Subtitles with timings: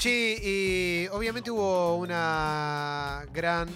[0.00, 3.68] Che, eh, obviamente hubo una gran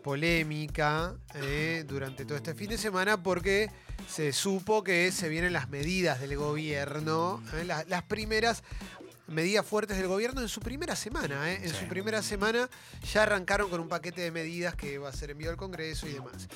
[0.00, 3.68] polémica eh, durante todo este fin de semana porque
[4.08, 8.62] se supo que se vienen las medidas del gobierno, eh, la- las primeras
[9.26, 11.50] medidas fuertes del gobierno en su primera semana.
[11.52, 11.58] eh.
[11.64, 12.70] En su primera semana
[13.12, 16.12] ya arrancaron con un paquete de medidas que va a ser enviado al Congreso y
[16.12, 16.48] demás.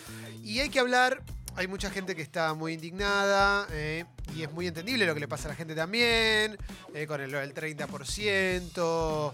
[0.45, 1.20] Y hay que hablar,
[1.57, 4.04] hay mucha gente que está muy indignada eh,
[4.34, 6.59] y es muy entendible lo que le pasa a la gente también,
[6.95, 9.32] eh, con el, del 30%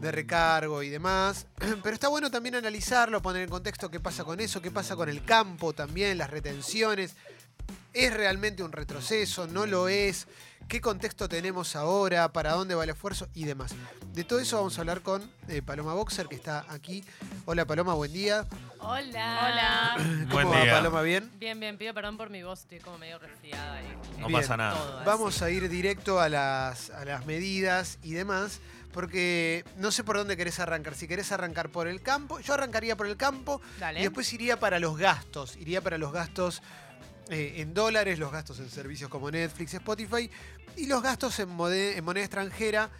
[0.00, 1.46] de recargo y demás.
[1.82, 5.08] Pero está bueno también analizarlo, poner en contexto qué pasa con eso, qué pasa con
[5.08, 7.14] el campo también, las retenciones.
[7.92, 9.46] ¿Es realmente un retroceso?
[9.46, 10.26] ¿No lo es?
[10.70, 12.32] ¿Qué contexto tenemos ahora?
[12.32, 13.26] ¿Para dónde va el esfuerzo?
[13.34, 13.74] Y demás.
[14.14, 17.02] De todo eso vamos a hablar con eh, Paloma Boxer, que está aquí.
[17.44, 18.46] Hola Paloma, buen día.
[18.78, 19.94] Hola.
[19.96, 20.72] ¿Cómo Buen va día.
[20.74, 21.02] Paloma?
[21.02, 21.28] ¿Bien?
[21.40, 23.82] Bien, bien, pido perdón por mi voz, estoy como medio resfriada.
[23.82, 24.40] Y, No Bien.
[24.42, 24.76] pasa nada.
[24.76, 25.04] Todo.
[25.04, 28.60] Vamos a ir directo a las, a las medidas y demás,
[28.92, 30.94] porque no sé por dónde querés arrancar.
[30.94, 33.98] Si querés arrancar por el campo, yo arrancaría por el campo Dale.
[33.98, 35.56] y después iría para los gastos.
[35.56, 36.62] Iría para los gastos
[37.30, 40.30] eh, en dólares, los gastos en servicios como Netflix, Spotify
[40.76, 42.90] y los gastos en, moneda extranjera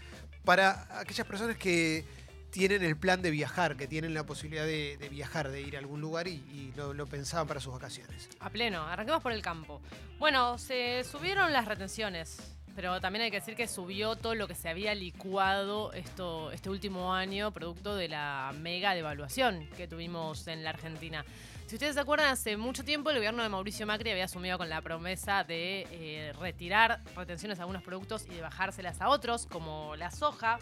[0.45, 2.05] para aquellas personas que
[2.51, 5.79] tienen el plan de viajar, que tienen la posibilidad de, de viajar, de ir a
[5.79, 8.29] algún lugar y, y lo, lo pensaban para sus vacaciones.
[8.41, 9.81] A pleno, arranquemos por el campo.
[10.19, 12.39] Bueno, se subieron las retenciones,
[12.75, 16.71] pero también hay que decir que subió todo lo que se había licuado esto, este
[16.71, 21.25] último año, producto de la mega devaluación que tuvimos en la Argentina.
[21.67, 24.69] Si ustedes se acuerdan, hace mucho tiempo el gobierno de Mauricio Macri había asumido con
[24.69, 29.95] la promesa de eh, retirar retenciones a algunos productos y de bajárselas a otros, como
[29.95, 30.59] la soja.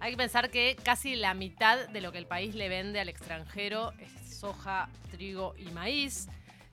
[0.00, 3.08] Hay que pensar que casi la mitad de lo que el país le vende al
[3.08, 6.28] extranjero es soja, trigo y maíz.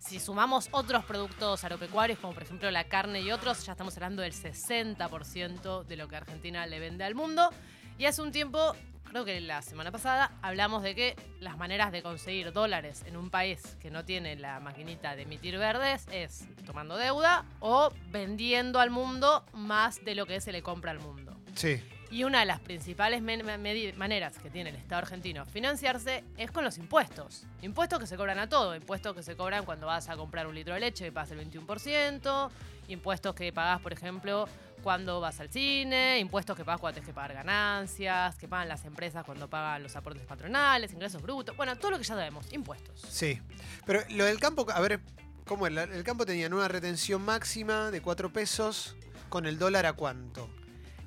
[0.08, 4.22] Si sumamos otros productos agropecuarios, como por ejemplo la carne y otros, ya estamos hablando
[4.22, 7.50] del 60% de lo que Argentina le vende al mundo.
[7.98, 12.04] Y hace un tiempo, creo que la semana pasada, hablamos de que las maneras de
[12.04, 16.96] conseguir dólares en un país que no tiene la maquinita de emitir verdes es tomando
[16.96, 21.36] deuda o vendiendo al mundo más de lo que se le compra al mundo.
[21.54, 21.84] Sí.
[22.10, 26.78] Y una de las principales maneras que tiene el Estado argentino financiarse es con los
[26.78, 27.44] impuestos.
[27.62, 28.76] Impuestos que se cobran a todo.
[28.76, 31.52] Impuestos que se cobran cuando vas a comprar un litro de leche y pagas el
[31.52, 32.50] 21%.
[32.88, 34.48] Impuestos que pagás, por ejemplo,
[34.84, 36.20] cuando vas al cine.
[36.20, 38.38] Impuestos que pagas cuando tienes que pagar ganancias.
[38.38, 41.58] Que pagan las empresas cuando pagan los aportes patronales, ingresos brutos.
[41.58, 42.46] Bueno, todo lo que ya sabemos.
[42.54, 43.02] Impuestos.
[43.02, 43.42] Sí.
[43.86, 45.02] Pero lo del campo, a ver,
[45.46, 45.84] ¿cómo era?
[45.84, 48.96] El campo tenía una retención máxima de 4 pesos
[49.28, 50.50] con el dólar a cuánto.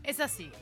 [0.03, 0.53] Es así.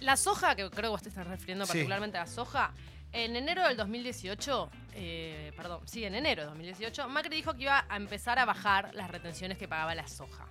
[0.00, 1.72] La soja, que creo que vos te estás refiriendo Sí.
[1.72, 2.72] particularmente a la soja,
[3.12, 7.84] en enero del 2018, eh, perdón, sí, en enero del 2018, Macri dijo que iba
[7.88, 10.46] a empezar a bajar las retenciones que pagaba la soja.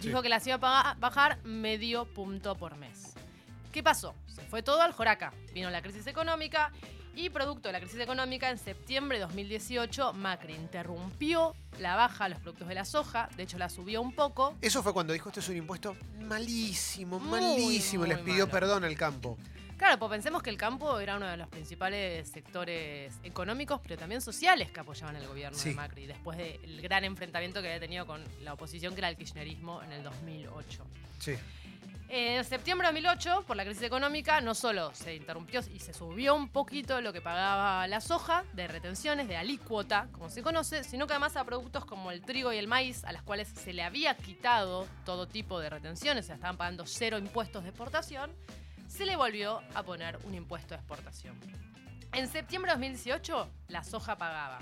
[0.00, 0.08] Sí.
[0.08, 3.14] Dijo que las iba a bajar medio punto por mes.
[3.72, 4.14] ¿Qué pasó?
[4.26, 5.32] Se fue todo al joraca.
[5.52, 6.70] Vino la crisis económica
[7.16, 12.28] y producto de la crisis económica, en septiembre de 2018, Macri interrumpió la baja a
[12.28, 15.28] los productos de la soja, de hecho la subió un poco, Eso fue cuando dijo,
[15.28, 18.04] esto es un impuesto malísimo, Muy, malísimo.
[18.04, 18.50] muy Les pidió malo.
[18.50, 19.38] perdón al campo.
[19.76, 24.20] Claro, pues pensemos que el campo era uno de los principales sectores económicos, pero también
[24.20, 25.70] sociales que apoyaban al gobierno Sí.
[25.70, 29.16] de Macri, después del gran enfrentamiento que había tenido con la oposición, que era el
[29.16, 30.84] kirchnerismo, en el 2008.
[31.18, 31.34] Sí.
[32.08, 36.36] En septiembre de 2008, por la crisis económica, no solo se interrumpió y se subió
[36.36, 41.08] un poquito lo que pagaba la soja de retenciones, de alícuota, como se conoce, sino
[41.08, 43.82] que además a productos como el trigo y el maíz, a las cuales se le
[43.82, 48.30] había quitado todo tipo de retenciones, o sea, estaban pagando cero impuestos de exportación,
[48.86, 51.36] se le volvió a poner un impuesto de exportación.
[52.12, 54.60] En septiembre de 2018, la soja pagaba,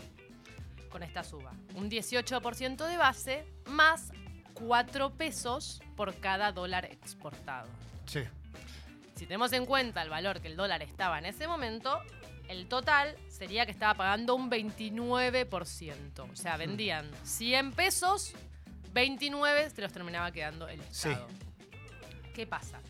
[0.89, 4.11] con esta suba, un 18% de base más
[4.67, 7.69] 4 pesos por cada dólar exportado.
[8.07, 8.23] Sí.
[9.17, 12.01] Si tenemos en cuenta el valor que el dólar estaba en ese momento,
[12.49, 16.31] el total sería que estaba pagando un 29%.
[16.33, 18.35] O sea, vendían 100 pesos,
[18.93, 21.11] 29 se los terminaba quedando el Sí.
[21.11, 21.29] Estado.
[22.35, 22.81] ¿Qué pasa?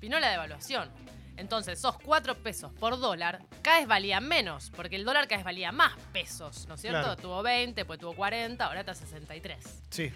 [0.00, 0.90] Vino la devaluación.
[1.36, 5.44] Entonces, esos 4 pesos por dólar, cada vez valían menos, porque el dólar cada vez
[5.44, 7.00] valía más pesos, ¿no es cierto?
[7.00, 7.16] Claro.
[7.16, 9.82] Tuvo 20, pues tuvo 40, ahora está 63.
[9.88, 10.12] Sí.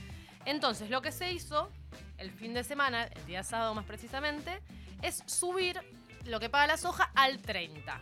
[0.47, 1.71] Entonces, lo que se hizo
[2.19, 4.61] el fin de semana, el día sábado más precisamente,
[5.03, 5.79] es subir
[6.25, 8.01] lo que paga la soja al 30.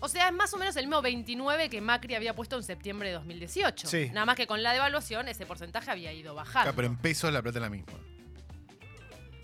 [0.00, 3.08] O sea, es más o menos el mismo 29 que Macri había puesto en septiembre
[3.08, 3.86] de 2018.
[3.86, 4.10] Sí.
[4.12, 6.62] Nada más que con la devaluación ese porcentaje había ido bajando.
[6.62, 7.92] Claro, pero en pesos la plata es la misma.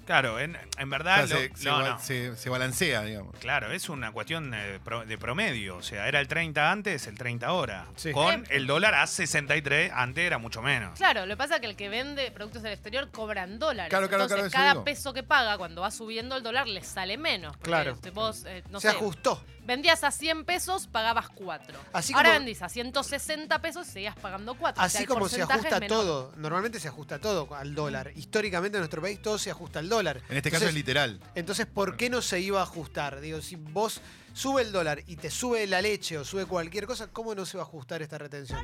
[0.08, 1.26] Claro, en, en O verdad.
[1.26, 1.98] sea, lo- se, se no, ba- no.
[1.98, 3.36] se- se balancea, digamos.
[3.40, 5.76] Claro, es una cuestión pro- de promedio.
[5.76, 7.84] O sea, era el 30 antes, el 30 ahora.
[7.96, 8.10] Sí.
[8.12, 10.96] Con Eh, el dólar a 63, antes era mucho menos.
[10.96, 13.90] Claro, lo que pasa es que el que vende productos del exterior cobran dólares.
[13.90, 14.84] Claro, claro, Entonces, claro, cada digo.
[14.84, 17.54] peso que paga cuando va subiendo el dólar le sale menos.
[17.58, 17.98] Claro.
[18.02, 19.44] si vos, eh, no se sé, ajustó.
[19.68, 21.78] Vendías a 100 pesos, pagabas 4.
[21.92, 24.82] Así Ahora como- vendís a 160 pesos, seguías pagando 4.
[24.82, 28.10] Así como se ajusta todo, normalmente se ajusta todo al dólar.
[28.16, 30.22] Históricamente en nuestro país todo se ajusta al dólar.
[30.30, 31.20] En este caso es Entonces, literal.
[31.34, 33.20] Entonces, ¿por qué no se iba a ajustar?
[33.20, 34.00] Digo, si vos
[34.32, 37.58] sube el dólar y te sube la leche o sube cualquier cosa, ¿cómo no se
[37.58, 38.58] va a ajustar esta retención?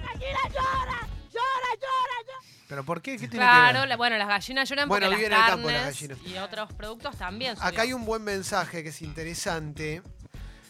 [2.67, 3.13] ¿Pero por qué?
[3.19, 5.51] ¿Qué tiene Claro, que la- bueno, las gallinas lloran Bueno, porque viven las en el
[5.51, 6.19] campo carnes las gallinas.
[6.27, 7.57] y otros productos también.
[7.61, 10.03] Acá hay un buen mensaje que es interesante,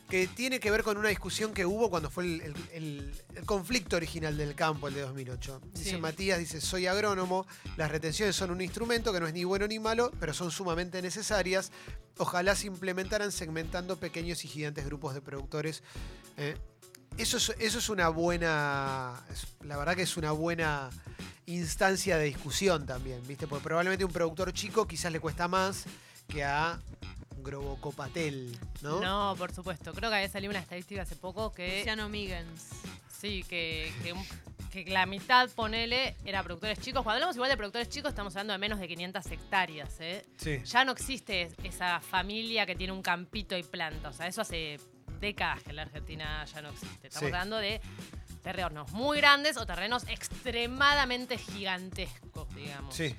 [0.09, 3.45] que tiene que ver con una discusión que hubo cuando fue el, el- el- el
[3.47, 5.61] conflicto original del campo, el de 2008.
[5.73, 5.97] Dice Sí.
[5.97, 7.47] Matías, dice, soy agrónomo,
[7.77, 11.01] las retenciones son un instrumento que no es ni bueno ni malo, pero son sumamente
[11.03, 11.73] necesarias.
[12.19, 15.83] Ojalá se implementaran segmentando pequeños y gigantes grupos de productores.
[16.37, 16.57] ¿eh?
[17.17, 19.25] Eso, es, eso es una buena,
[19.65, 20.91] la verdad que es una buena
[21.47, 23.47] instancia de discusión también, ¿viste?
[23.47, 25.85] Porque probablemente un productor chico quizás le cuesta más
[26.29, 26.81] que a
[27.45, 29.01] Grobocopatel, ¿no?
[29.01, 29.93] No, por supuesto.
[29.93, 32.71] Creo que había salido una estadística hace poco que Luciano Miggins.
[33.21, 34.27] sí, que, que un-
[34.73, 37.05] que la mitad, ponele, era productores chicos.
[37.05, 40.27] Cuando hablamos igual de productores chicos, estamos hablando de menos de 500 hectáreas, ¿eh?
[40.37, 40.61] Sí.
[40.65, 44.09] Ya no existe esa familia que tiene un campito y planta.
[44.09, 44.81] O sea, eso hace
[45.21, 47.07] décadas que en la Argentina ya no existe.
[47.07, 47.33] Estamos Sí.
[47.35, 47.81] hablando de
[48.43, 52.95] terrenos muy grandes o terrenos extremadamente gigantescos, digamos.
[52.95, 53.15] Sí.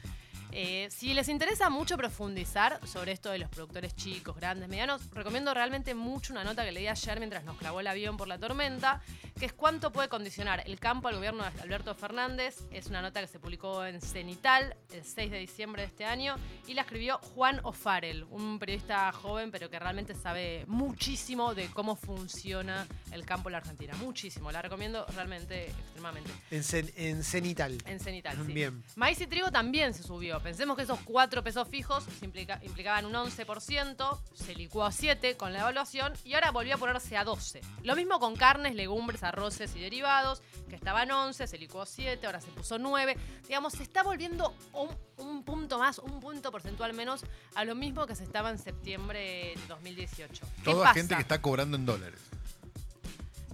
[0.58, 5.54] Eh, si les interesa mucho profundizar sobre esto de los productores chicos, grandes, medianos, recomiendo
[5.54, 9.02] realmente mucho una nota que leí ayer mientras nos clavó el avión por la tormenta,
[9.38, 12.56] que es cuánto puede condicionar el campo al gobierno de Alberto Fernández.
[12.72, 16.38] Es una nota que se publicó en Cenital el 6 de diciembre de este año
[16.68, 21.98] y la escribió Juan O'Farrell, un periodista joven pero que realmente sabe muchísimo de cómo
[21.98, 23.94] funciona el campo en la Argentina.
[23.98, 26.32] Muchísimo, la recomiendo realmente extremadamente.
[26.50, 27.78] En, cen- en Cenital.
[27.86, 28.54] En Cenital, sí.
[28.54, 28.82] Bien.
[28.96, 30.40] Maíz y trigo también se subió.
[30.46, 35.52] Pensemos que esos cuatro pesos fijos implica- implicaban un 11%, se licuó a 7 con
[35.52, 37.62] la evaluación y ahora volvió a ponerse a 12.
[37.82, 42.24] Lo mismo con carnes, legumbres, arroces y derivados, que estaban 11, se licuó a 7,
[42.28, 43.18] ahora se puso 9.
[43.48, 47.26] Digamos, se está volviendo un, un punto más, un punto porcentual menos
[47.56, 50.46] a lo mismo que se estaba en septiembre de 2018.
[50.58, 50.94] ¿Qué Toda pasa?
[50.94, 52.20] gente que está cobrando en dólares.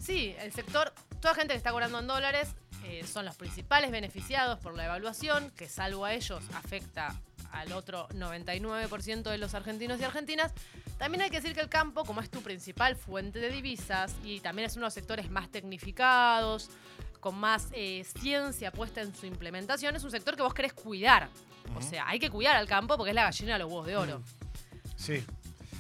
[0.02, 2.50] Sí, el sector, toda gente que está cobrando en dólares
[2.86, 7.16] eh, son los principales beneficiados por la evaluación, que salvo a ellos afecta
[7.52, 10.54] al otro 99% de los argentinos y argentinas.
[10.98, 14.40] También hay que decir que el campo, como es tu principal fuente de divisas y
[14.40, 16.70] también es uno de los sectores más tecnificados,
[17.20, 21.30] con más eh, ciencia puesta en su implementación, es un sector que vos querés cuidar.
[21.76, 23.96] O sea, hay que cuidar al campo porque es la gallina de los huevos de
[23.96, 24.22] oro.
[24.96, 25.24] Sí.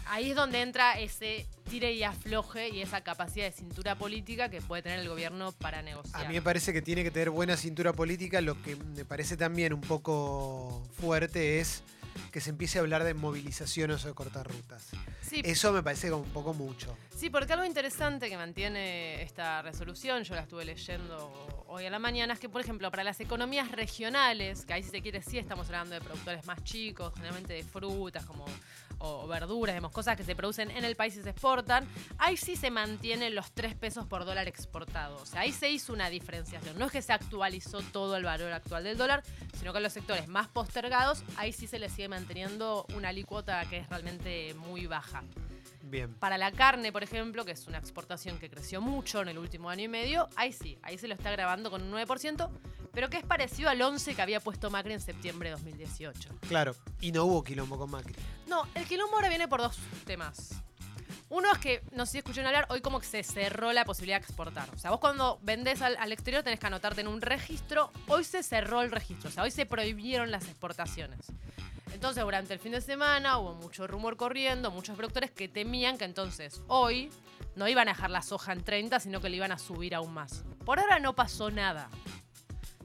[0.07, 4.61] Ahí es donde entra ese tire y afloje y esa capacidad de cintura política que
[4.61, 6.25] puede tener el gobierno para negociar.
[6.25, 8.41] A mí me parece que tiene que tener buena cintura política.
[8.41, 11.83] Lo que me parece también un poco fuerte es
[12.31, 14.87] que se empiece a hablar de movilizaciones o de cortar rutas.
[15.21, 16.97] sí, Eso me parece como un poco mucho.
[17.15, 21.99] sí, porque algo interesante que mantiene esta resolución, yo la estuve leyendo hoy a la
[21.99, 25.37] mañana, es que, por ejemplo, para las economías regionales, que ahí si se quiere sí
[25.37, 28.45] estamos hablando de productores más chicos, generalmente de frutas como
[29.03, 31.87] o verduras, digamos, cosas que se producen en el país y se exportan,
[32.19, 35.15] ahí sí se mantienen los 3 pesos por dólar exportado.
[35.15, 36.77] O sea, ahí se hizo una diferenciación.
[36.77, 39.23] No es que se actualizó todo el valor actual del dólar,
[39.59, 43.63] sino que en los sectores más postergados, ahí sí se le sigue manteniendo una alícuota
[43.69, 45.21] que es realmente muy baja.
[45.83, 46.11] Bien.
[46.15, 49.69] Para la carne, por ejemplo, que es una exportación que creció mucho en el último
[49.69, 52.49] año y medio, ahí sí, ahí se lo está grabando con un 9%,
[52.91, 56.39] pero que es parecido al 11 que había puesto Macri en septiembre de 2018.
[56.47, 56.75] Claro.
[57.01, 58.15] Y no hubo quilombo con Macri.
[58.47, 60.63] No, el quilombo ahora viene por dos temas.
[61.31, 64.19] Uno es que, no sé si escucharon hablar, hoy como que se cerró la posibilidad
[64.19, 64.69] de exportar.
[64.75, 67.89] O sea, vos cuando vendés al, al exterior tenés que anotarte en un registro.
[68.07, 71.27] Hoy se cerró el registro, o sea, hoy se prohibieron las exportaciones.
[71.93, 76.05] Entonces, durante el fin de semana hubo mucho rumor corriendo, muchos productores que temían que
[76.05, 77.09] entonces hoy
[77.55, 80.13] no iban a dejar la soja en 30, sino que le iban a subir aún
[80.13, 80.43] más.
[80.65, 81.89] Por ahora no pasó nada.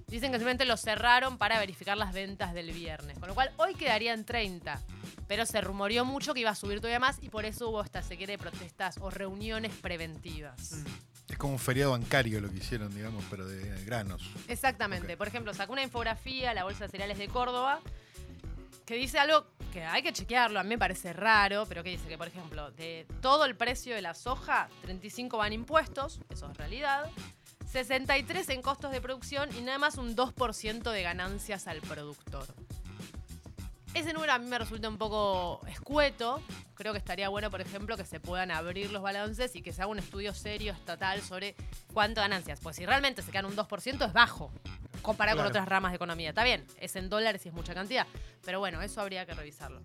[0.09, 3.19] Dicen que simplemente lo cerraron para verificar las ventas del viernes.
[3.19, 4.81] Con lo cual, hoy quedaría en 30.
[5.27, 8.03] Pero se rumoreó mucho que iba a subir todavía más y por eso hubo esta
[8.03, 10.85] sequía de protestas o reuniones preventivas.
[11.29, 14.23] Es como un feriado bancario lo que hicieron, digamos, pero de granos.
[14.47, 15.17] Exactamente.
[15.17, 17.81] Por ejemplo, sacó una infografía, la Bolsa de Cereales de Córdoba,
[18.87, 22.09] que dice algo que hay que chequearlo, a mí me parece raro, pero que dice
[22.09, 26.57] que, por ejemplo, de todo el precio de la soja, 35 van impuestos, eso es
[26.57, 27.11] realidad,
[27.71, 32.47] 63 en costos de producción y nada más un 2% de ganancias al productor.
[33.97, 36.43] Ese número a mí me resulta un poco escueto.
[36.75, 39.81] Creo que estaría bueno, por ejemplo, que se puedan abrir los balances y que se
[39.81, 41.57] haga un estudio serio estatal sobre
[41.95, 42.61] cuánto ganancias.
[42.61, 44.53] Pues si realmente se quedan un 2% es bajo
[45.01, 45.49] comparado Claro.
[45.49, 46.29] con otras ramas de economía.
[46.29, 48.07] Está bien, es en dólares y es mucha cantidad.
[48.45, 49.81] Pero bueno, eso habría que revisarlo.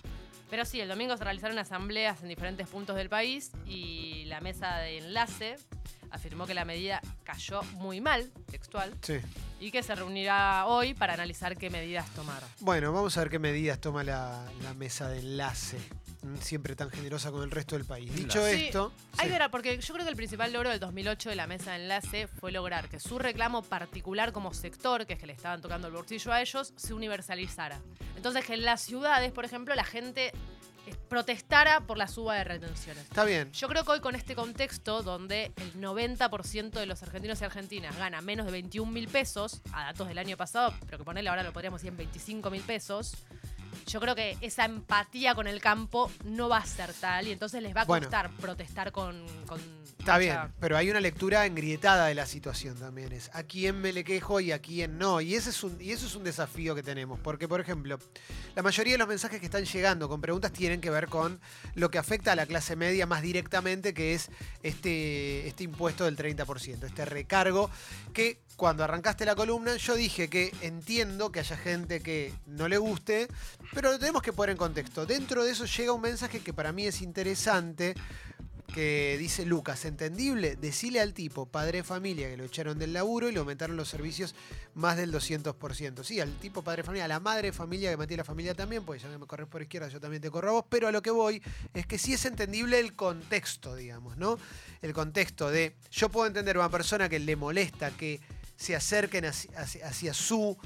[0.49, 4.75] Pero sí, el domingo se realizaron asambleas en diferentes puntos del país y la mesa
[4.79, 5.55] de enlace
[6.11, 9.15] afirmó que la medida cayó muy mal, textual, Sí.
[9.59, 12.41] y que se reunirá hoy para analizar qué medidas tomar.
[12.59, 15.77] Bueno, vamos a ver qué medidas toma la, la mesa de enlace.
[16.23, 18.13] mm, Siempre tan generosa con el resto del país.
[18.13, 18.91] Dicho Sí, esto.
[19.17, 19.33] Hay sí.
[19.33, 21.77] que ver, porque yo creo que el principal logro del 2008 de la mesa de
[21.83, 25.87] enlace fue lograr que su reclamo particular como sector, que es que le estaban tocando
[25.87, 27.79] el bolsillo a ellos, se universalizara.
[28.15, 30.31] Entonces que en las ciudades, por ejemplo, la gente
[31.11, 33.03] protestara por la suba de retenciones.
[33.03, 33.51] Está bien.
[33.51, 37.97] Yo creo que hoy con este contexto, donde el 90% de los argentinos y argentinas
[37.97, 41.43] gana menos de 21 mil pesos, a datos del año pasado, pero que ponerle ahora
[41.43, 43.17] lo podríamos decir en 25 mil pesos,
[43.87, 47.61] yo creo que esa empatía con el campo no va a ser tal y entonces
[47.61, 48.05] les va a Bueno.
[48.07, 49.23] costar protestar con...
[49.45, 49.59] con
[49.99, 53.11] Está bien, pero hay una lectura engrietada de la situación también.
[53.11, 55.21] Es a quién me le quejo y a quién no.
[55.21, 57.19] Y ese es un, y eso es un desafío que tenemos.
[57.19, 57.99] Porque, por ejemplo,
[58.55, 61.39] la mayoría de los mensajes que están llegando con preguntas tienen que ver con
[61.75, 64.31] lo que afecta a la clase media más directamente, que es
[64.63, 67.69] este, este impuesto del 30%, este recargo
[68.11, 72.77] que cuando arrancaste la columna yo dije que entiendo que haya gente que no le
[72.77, 73.27] guste,
[73.73, 75.05] pero lo tenemos que poner en contexto.
[75.05, 77.95] Dentro de eso llega un mensaje que para mí es interesante
[78.71, 83.29] que dice Lucas, entendible, decile al tipo, padre de familia, que lo echaron del laburo
[83.29, 84.33] y le aumentaron los servicios
[84.73, 86.03] más del 200%.
[86.03, 88.53] Sí, al tipo padre de familia, a la madre de familia que metí la familia
[88.55, 90.87] también, pues ya que me corres por izquierda, yo también te corro a vos, pero
[90.87, 94.37] a lo que voy es que sí es entendible el contexto, digamos, ¿no?
[94.81, 98.21] El contexto de, yo puedo entender a una persona que le molesta que
[98.55, 100.57] se acerquen hacia su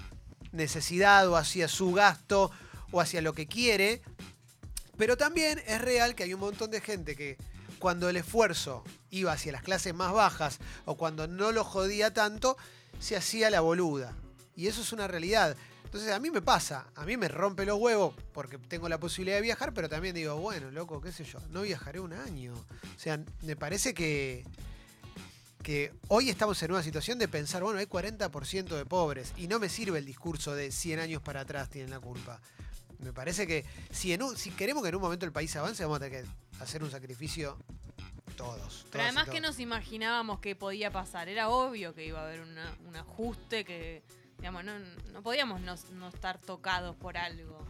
[0.52, 2.52] necesidad o hacia su gasto
[2.92, 4.02] o hacia lo que quiere,
[4.98, 7.38] pero también es real que hay un montón de gente que
[7.80, 12.58] cuando el esfuerzo iba hacia las clases más bajas o cuando no lo jodía tanto,
[13.00, 14.14] se hacía la boluda.
[14.56, 15.56] Y eso es una realidad.
[15.84, 19.38] Entonces a mí me pasa, a mí me rompe los huevos porque tengo la posibilidad
[19.38, 22.54] de viajar, pero también digo, bueno, loco, qué sé yo, no viajaré un año.
[22.54, 24.46] O sea, me parece que,
[25.62, 29.60] que hoy estamos en una situación de pensar, bueno, hay 40% de pobres y no
[29.60, 32.42] me sirve el discurso de 100 años para atrás tienen la culpa.
[33.06, 35.84] Me parece que si, en un- si queremos que en un momento el país avance,
[35.84, 37.56] vamos a tener que hacer un sacrificio
[38.36, 38.86] todos.
[38.92, 39.42] Pero todas y además, ¿qué todos.
[39.44, 41.30] nos imaginábamos que podía pasar?
[41.30, 44.02] Era obvio que iba a haber una- un ajuste que,
[44.40, 44.74] digamos, no,
[45.14, 47.64] no podíamos no, no estar tocados por algo.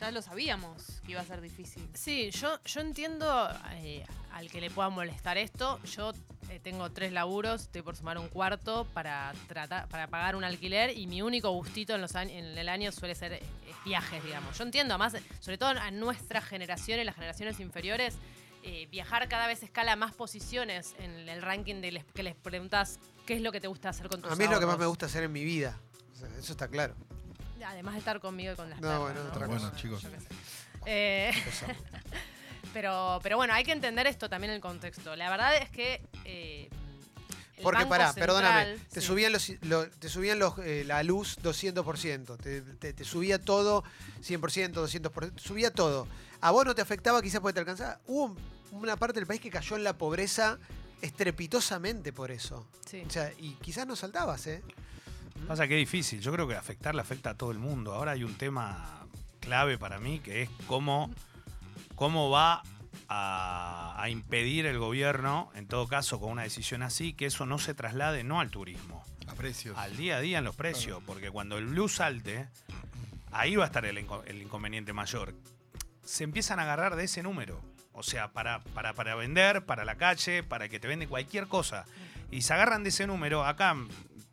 [0.00, 1.86] Ya lo sabíamos que iba a ser difícil.
[1.94, 5.78] Sí, yo, yo entiendo eh, al que le pueda molestar esto.
[5.84, 6.12] Yo
[6.48, 10.96] eh, tengo tres laburos, estoy por sumar un cuarto para tratar, para pagar un alquiler
[10.96, 13.42] y mi único gustito en los años, en el año suele ser eh,
[13.84, 14.56] viajes, digamos.
[14.56, 18.14] Yo entiendo, además, sobre todo a nuestra generación y las generaciones inferiores,
[18.62, 22.98] eh, viajar cada vez escala más posiciones en el ranking de les- que les preguntas
[23.26, 24.78] qué es lo que te gusta hacer con tus A mí es lo que más
[24.78, 25.78] me gusta hacer en mi vida.
[26.14, 26.94] O sea, eso está claro.
[27.64, 29.30] Además de estar conmigo y con las No, perras, bueno, ¿no?
[29.30, 29.76] otra Bueno, cosa.
[29.76, 30.02] chicos.
[30.02, 30.26] Yo qué sé.
[30.86, 31.32] Eh,
[32.72, 35.16] pero, pero bueno, hay que entender esto también en el contexto.
[35.16, 36.02] La verdad es que.
[36.24, 36.68] eh,
[37.56, 39.06] el Porque Banco pará, Central- perdóname, te sí.
[39.06, 43.84] subían, los, lo- te subían los, eh, la luz 200%, te, te- te subía todo
[44.22, 46.08] 100%, 200%, subía todo.
[46.40, 48.00] A vos no te afectaba, quizás porque te alcanzaba.
[48.06, 48.38] Hubo un-
[48.72, 50.58] una parte del país que cayó en la pobreza
[51.02, 52.66] estrepitosamente por eso.
[52.88, 53.02] Sí.
[53.06, 54.62] O sea, y quizás no saltabas, ¿eh?
[55.46, 56.20] Pasa que es difícil.
[56.20, 57.92] Yo creo que afectar le afecta a todo el mundo.
[57.94, 59.06] Ahora hay un tema
[59.40, 61.10] clave para mí que es cómo,
[61.96, 62.62] cómo va
[63.08, 67.58] a, a impedir el gobierno, en todo caso con una decisión así, que eso no
[67.58, 69.76] se traslade no al turismo, A precios.
[69.76, 71.02] al día a día en los precios.
[71.04, 72.48] Porque cuando el blue salte,
[73.32, 75.34] ahí va a estar el, inco- el inconveniente mayor.
[76.04, 77.60] Se empiezan a agarrar de ese número.
[77.92, 81.84] O sea, para, para, para vender, para la calle, para que te vende cualquier cosa.
[82.30, 83.74] Y se agarran de ese número, acá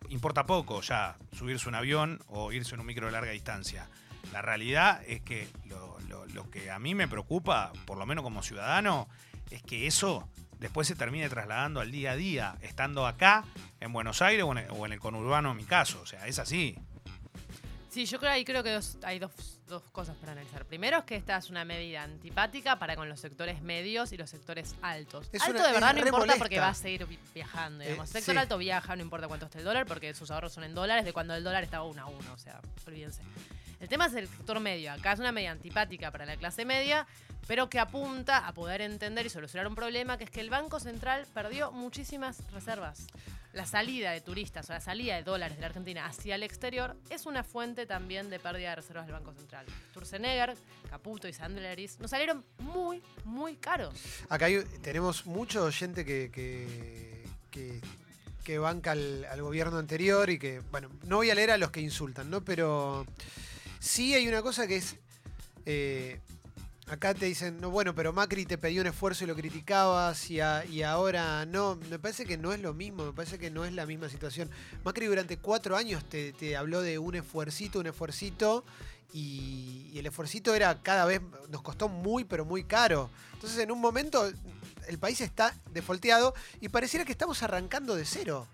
[0.08, 3.88] importa poco ya subirse un avión o irse en un micro de larga distancia.
[4.32, 8.22] La realidad es que lo, lo- lo que a mí me preocupa, por lo menos
[8.22, 9.08] como ciudadano,
[9.50, 10.28] es que eso
[10.58, 13.44] después se termine trasladando al día a día, estando acá,
[13.80, 16.00] en Buenos Aires o en o en el conurbano en mi caso.
[16.02, 16.76] O sea, es así.
[17.90, 19.32] Sí, yo creo ahí creo que dos- hay dos,
[19.66, 20.66] dos cosas para analizar.
[20.66, 24.28] Primero es que esta es una medida antipática para con los sectores medios y los
[24.28, 25.26] sectores altos.
[25.32, 26.60] Es alto una- de verdad no importa porque molesta.
[26.60, 27.82] va a seguir vi- viajando.
[27.84, 28.10] Digamos.
[28.10, 28.38] Eh, sector sí.
[28.38, 31.12] alto viaja, no importa cuánto esté el dólar, porque sus ahorros son en dólares de
[31.14, 32.32] cuando el dólar estaba uno a uno.
[32.34, 33.22] O sea, olvídense.
[33.80, 34.92] El tema es el sector medio.
[34.92, 37.06] Acá es una medida antipática para la clase media,
[37.46, 40.78] pero que apunta a poder entender y solucionar un problema que es que el Banco
[40.78, 43.06] Central perdió muchísimas reservas.
[43.54, 46.96] La salida de turistas o la salida de dólares de la Argentina hacia el exterior
[47.10, 49.64] es una fuente también de pérdida de reservas del Banco Central.
[49.90, 50.54] Sturzenegger,
[50.90, 53.94] Caputo y Sandleris nos salieron muy, muy caros.
[54.28, 54.46] Acá
[54.82, 57.10] tenemos mucho oyente que, que,
[57.50, 57.80] que-
[58.58, 61.80] banca al, al gobierno anterior y que, bueno, no voy a leer a los que
[61.82, 62.42] insultan, ¿no?
[62.42, 63.04] Pero
[63.78, 64.96] sí hay una cosa que es.
[65.66, 66.18] eh,
[66.90, 70.40] acá te dicen, no, bueno, pero Macri te pedía un esfuerzo y lo criticabas y,
[70.82, 71.76] ahora no.
[71.90, 74.50] Me parece que no es lo mismo, me parece que no es la misma situación.
[74.84, 78.64] Macri durante cuatro años te, habló de un esfuercito, un esfuercito.
[79.12, 83.08] Y, y el esfuercito era cada vez, nos costó muy, pero muy caro.
[83.32, 84.30] Entonces, en un momento,
[84.86, 88.46] el país está defolteado y pareciera que estamos arrancando de cero.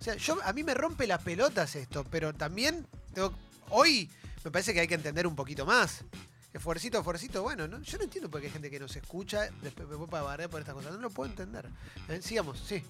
[0.00, 3.34] O sea, yo, a mí me rompe las pelotas esto, pero también tengo-
[3.68, 4.10] hoy
[4.42, 6.02] me parece que hay que entender un poquito más.
[6.52, 7.80] Esfuercito, esfuercito, bueno, ¿no?
[7.80, 10.50] yo no entiendo por qué hay gente que nos escucha, después me voy para barrer
[10.50, 11.68] por estas cosas, no lo puedo entender.
[12.08, 12.82] Eh, sigamos, sí.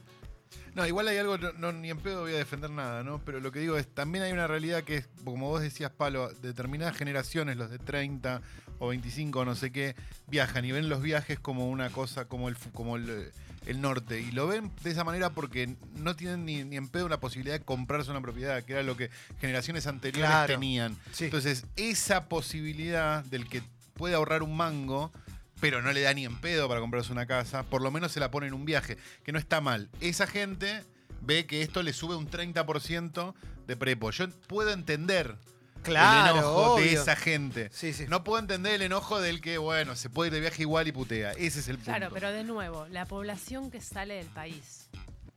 [0.75, 3.21] No, igual hay algo, no, ni en pedo voy a defender nada, ¿no?
[3.25, 6.31] Pero lo que digo es, también hay una realidad que es, como vos decías, Palo,
[6.41, 8.41] determinadas generaciones, los de 30
[8.79, 9.95] o 25 o no sé qué,
[10.27, 13.31] viajan y ven los viajes como una cosa, como el, como el,
[13.67, 14.21] el norte.
[14.21, 17.59] Y lo ven de esa manera porque no tienen ni, ni en pedo una posibilidad
[17.59, 20.55] de comprarse una propiedad, que era lo que generaciones anteriores Claro.
[20.55, 20.97] tenían.
[21.13, 21.25] Sí.
[21.27, 23.63] Entonces, esa posibilidad del que
[23.95, 25.13] puede ahorrar un mango,
[25.61, 28.21] pero no le da ni en pedo para comprarse una casa, por lo menos se
[28.21, 29.91] la pone en un viaje, que no está mal.
[30.01, 30.85] Esa gente
[31.21, 33.35] ve que esto le sube un 30%
[33.67, 34.11] de prepo.
[34.11, 35.37] Yo puedo entender
[35.83, 37.71] Claro, el enojo de esa gente.
[37.73, 38.07] Sí, sí.
[38.09, 40.93] No puedo entender el enojo del que, bueno, se puede ir de viaje igual y
[40.93, 41.33] putea.
[41.33, 41.91] Ese es el punto.
[41.91, 44.89] Claro, pero de nuevo, la población que sale del país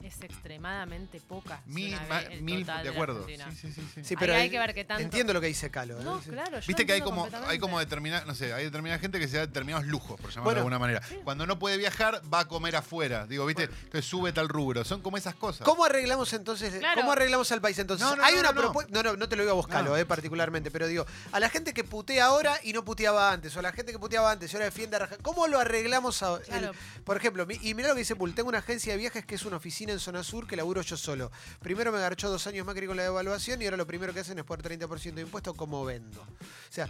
[0.04, 1.62] es extremadamente poca.
[1.66, 3.26] Mil, ma- mil de acuerdo.
[3.26, 4.16] Sí, sí, sí, sí.
[4.18, 6.00] Pero hay que ver qué tanto- Entiendo lo que dice Calo.
[6.00, 6.04] ¿eh?
[6.04, 9.20] No, claro, yo Viste que hay como, hay como determinada, no sé, hay determinada gente
[9.20, 11.02] que se da determinados lujos, por llamarlo Bueno, de alguna manera.
[11.24, 13.26] Cuando no puede viajar, va a comer afuera.
[13.28, 14.84] Digo, viste, entonces sube tal rubro.
[14.84, 15.66] Son como esas cosas.
[15.66, 16.74] ¿Cómo arreglamos entonces?
[16.80, 17.02] Claro.
[17.02, 18.06] ¿Cómo arreglamos al país entonces?
[18.06, 18.62] No, no, Hay no, una no, no.
[18.62, 18.92] propuesta.
[18.94, 19.98] No, no, no te lo digo a buscarlo, No.
[19.98, 23.60] eh, particularmente, pero digo, a la gente que putea ahora y no puteaba antes, o
[23.60, 26.36] a la gente que puteaba antes y ahora defiende a raja- ¿Cómo lo arreglamos a-
[26.38, 26.72] el- Claro.
[27.06, 29.46] por ejemplo, y mira lo que dice Bull, tengo una agencia de viajes que es
[29.46, 31.32] una oficina en zona sur que laburo yo solo.
[31.62, 34.38] Primero me garchó dos años Macri con la devaluación y ahora lo primero que hacen
[34.40, 36.22] es poner 30% de impuesto, ¿cómo vendo?
[36.22, 36.88] O sea,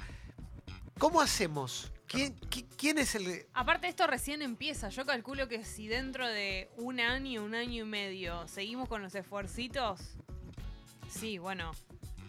[0.98, 1.92] ¿cómo hacemos?
[2.08, 3.48] ¿Quién, qui- quién es el.
[3.54, 4.90] Aparte esto recién empieza.
[4.90, 9.16] Yo calculo que si dentro de un año, un año y medio, seguimos con los
[9.16, 10.00] esfuercitos,
[11.10, 11.72] sí, bueno,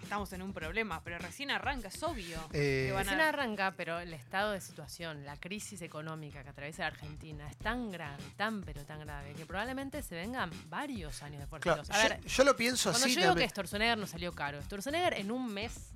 [0.04, 2.38] estamos en un problema, pero recién arranca, es obvio.
[2.52, 6.50] Eh, que van Recién a- arranca, pero el estado de situación, la crisis económica que
[6.50, 11.22] atraviesa la Argentina es tan grave, tan pero tan grave, que probablemente se vengan varios
[11.22, 11.82] años de Claro.
[11.90, 13.50] A yo, ver, yo lo pienso cuando así yo digo que también.
[13.50, 15.90] Sturzenegger nos salió caro, Sturzenegger en un mes,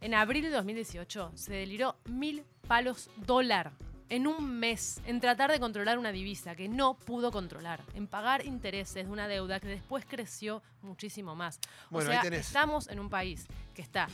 [0.00, 3.72] en abril de 2018, se deliró mil palos dólar.
[4.08, 8.44] En un mes, en tratar de controlar una divisa que no pudo controlar, en pagar
[8.44, 11.58] intereses de una deuda que después creció muchísimo más.
[11.90, 12.46] Bueno, o ahí sea, tenés.
[12.46, 14.08] estamos en un país que está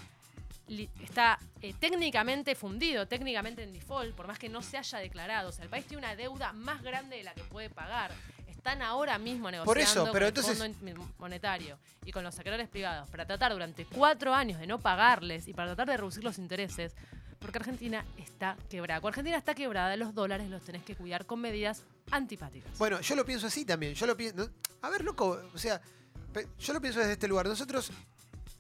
[1.03, 5.49] está eh, técnicamente fundido, técnicamente en default, por más que no se haya declarado.
[5.49, 8.13] O sea, el país tiene una deuda más grande de la que puede pagar.
[8.59, 12.23] Están ahora mismo negociando Por eso, con pero el entonces- Fondo In- Monetario y con
[12.25, 15.97] los acreedores privados para tratar durante cuatro años de no pagarles y para tratar de
[15.97, 16.95] reducir los intereses,
[17.39, 19.01] porque Argentina está quebrada.
[19.01, 22.77] Cuando Argentina está quebrada, los dólares los tenés que cuidar con medidas antipáticas.
[22.79, 23.95] Bueno, yo lo pienso así también.
[23.95, 24.51] Yo lo pienso.
[24.83, 25.81] A ver, loco, o sea,
[26.59, 27.47] yo lo pienso desde este lugar.
[27.47, 27.91] Nosotros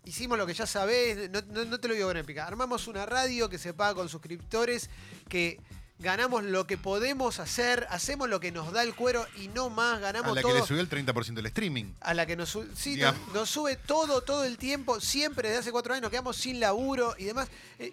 [0.05, 2.47] hicimos lo que ya sabés, no, no- no te lo digo con épica.
[2.47, 4.89] Armamos una radio que se paga con suscriptores,
[5.29, 5.61] que
[5.99, 9.99] ganamos lo que podemos hacer, hacemos lo que nos da el cuero y no más,
[9.99, 10.59] A ganamos la que todo.
[10.61, 11.93] le subió el 30% del streaming.
[12.01, 13.01] A la que nos, sí,
[13.35, 17.15] nos sube todo, todo el tiempo, siempre desde hace cuatro años nos quedamos sin laburo
[17.19, 17.49] y demás.
[17.79, 17.93] Eh,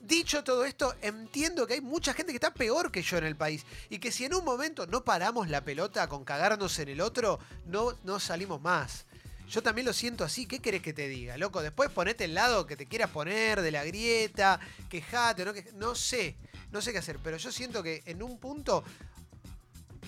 [0.00, 3.36] dicho todo esto, entiendo que hay mucha gente que está peor que yo en el
[3.36, 7.00] país y que si en un momento no paramos la pelota con cagarnos en el
[7.00, 9.06] otro, no, no salimos más.
[9.48, 10.46] Yo también lo siento así.
[10.46, 11.60] ¿Qué querés que te diga, loco?
[11.60, 15.96] Después ponete el lado que te quieras poner de la grieta, quejate, no, que, no
[15.96, 16.36] sé,
[16.72, 17.18] no sé qué hacer.
[17.22, 18.84] Pero yo siento que en un punto,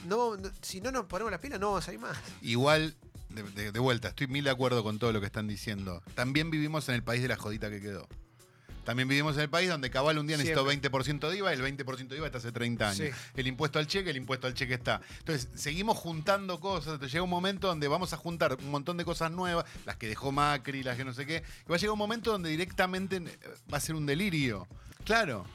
[0.07, 2.16] no, no- si no nos ponemos las pilas, no vamos a salir más.
[2.42, 2.94] Igual,
[3.29, 6.03] de, de- de vuelta, estoy mil de acuerdo con todo lo que están diciendo.
[6.14, 8.09] También vivimos en el país de la jodita que quedó.
[8.85, 10.90] También vivimos en el país donde Cabal un día necesitó Siempre.
[10.90, 12.96] 20% de IVA, el 20% de IVA está hace 30 años.
[13.14, 13.31] Sí.
[13.37, 15.01] El impuesto al cheque, el impuesto al cheque está.
[15.20, 16.94] Entonces, seguimos juntando cosas.
[16.94, 20.09] Entonces, llega un momento donde vamos a juntar un montón de cosas nuevas, las que
[20.09, 21.44] dejó Macri, las que no sé qué.
[21.64, 23.38] Y va a llegar un momento donde directamente eh,
[23.72, 24.66] va a ser un delirio.
[25.05, 25.46] Claro.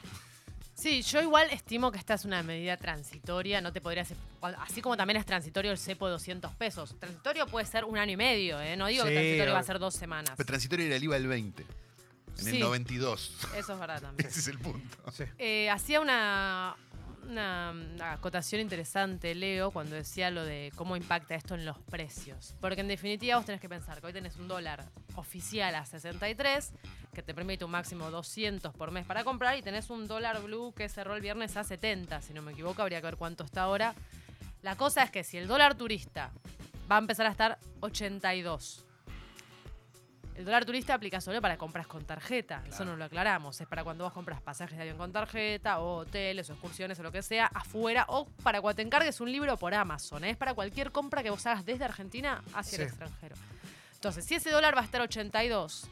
[0.78, 4.16] Sí, yo igual estimo que esta es una medida transitoria, no te podría hacer,
[4.60, 6.94] así como también es transitorio el cepo de 200 pesos.
[7.00, 8.76] Transitorio puede ser un año y medio, ¿eh?
[8.76, 10.34] no digo Sí, que transitorio va a ser dos semanas.
[10.36, 11.62] Pero transitorio era el IVA del 20.
[11.62, 12.60] En el Sí.
[12.60, 13.32] 92.
[13.56, 14.28] Eso es verdad también.
[14.28, 14.96] Ese es el punto.
[15.10, 15.24] Sí.
[15.38, 16.76] Eh, hacía una,
[17.28, 22.54] una, una acotación interesante, Leo, cuando decía lo de cómo impacta esto en los precios.
[22.60, 24.84] Porque en definitiva vos tenés que pensar que hoy tenés un dólar
[25.16, 26.72] oficial a 63,
[27.12, 30.72] que te permite un máximo 200 por mes para comprar, y tenés un dólar blue
[30.74, 33.62] que cerró el viernes a 70, si no me equivoco, habría que ver cuánto está
[33.62, 33.94] ahora.
[34.62, 36.32] La cosa es que si el dólar turista
[36.90, 38.87] va a empezar a estar 82,
[40.38, 43.60] el dólar turista aplica solo para compras con tarjeta, eso no lo aclaramos.
[43.60, 47.02] Es para cuando vos compras pasajes de avión con tarjeta, o hoteles, o excursiones, o
[47.02, 50.22] lo que sea, afuera, o para cuando te encargues un libro por Amazon.
[50.22, 50.30] ¿eh?
[50.30, 53.34] Es para cualquier compra que vos hagas desde Argentina hacia el extranjero.
[53.94, 55.90] Entonces, si ese dólar va a estar 82,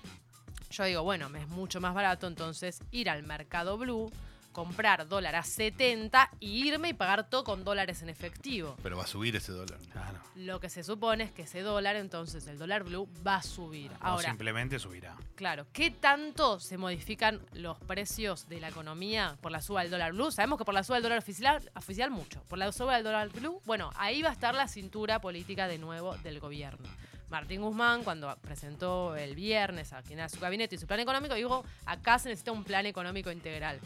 [0.71, 4.13] yo digo, bueno, me es mucho más barato entonces ir al mercado blue,
[4.57, 8.75] comprar dólar a 70 y irme y pagar todo con dólares en efectivo.
[8.83, 9.79] Pero va a subir ese dólar.
[9.93, 10.19] Claro.
[10.35, 13.91] Lo que se supone es que ese dólar, entonces, el dólar blue, va a subir.
[13.93, 15.15] o Ahora, simplemente subirá.
[15.35, 20.15] Claro, ¿qué tanto se modifican los precios de la economía por la suba del dólar
[20.15, 20.31] blue?
[20.31, 22.43] Sabemos que por la suba del dólar oficial, oficial mucho.
[22.45, 25.77] Por la suba del dólar blue, bueno, ahí va a estar la cintura política de
[25.77, 26.89] nuevo del gobierno.
[27.29, 31.35] Martín Guzmán, cuando presentó el viernes a quien era su gabinete y su plan económico,
[31.35, 33.81] dijo, acá se necesita un plan económico integral.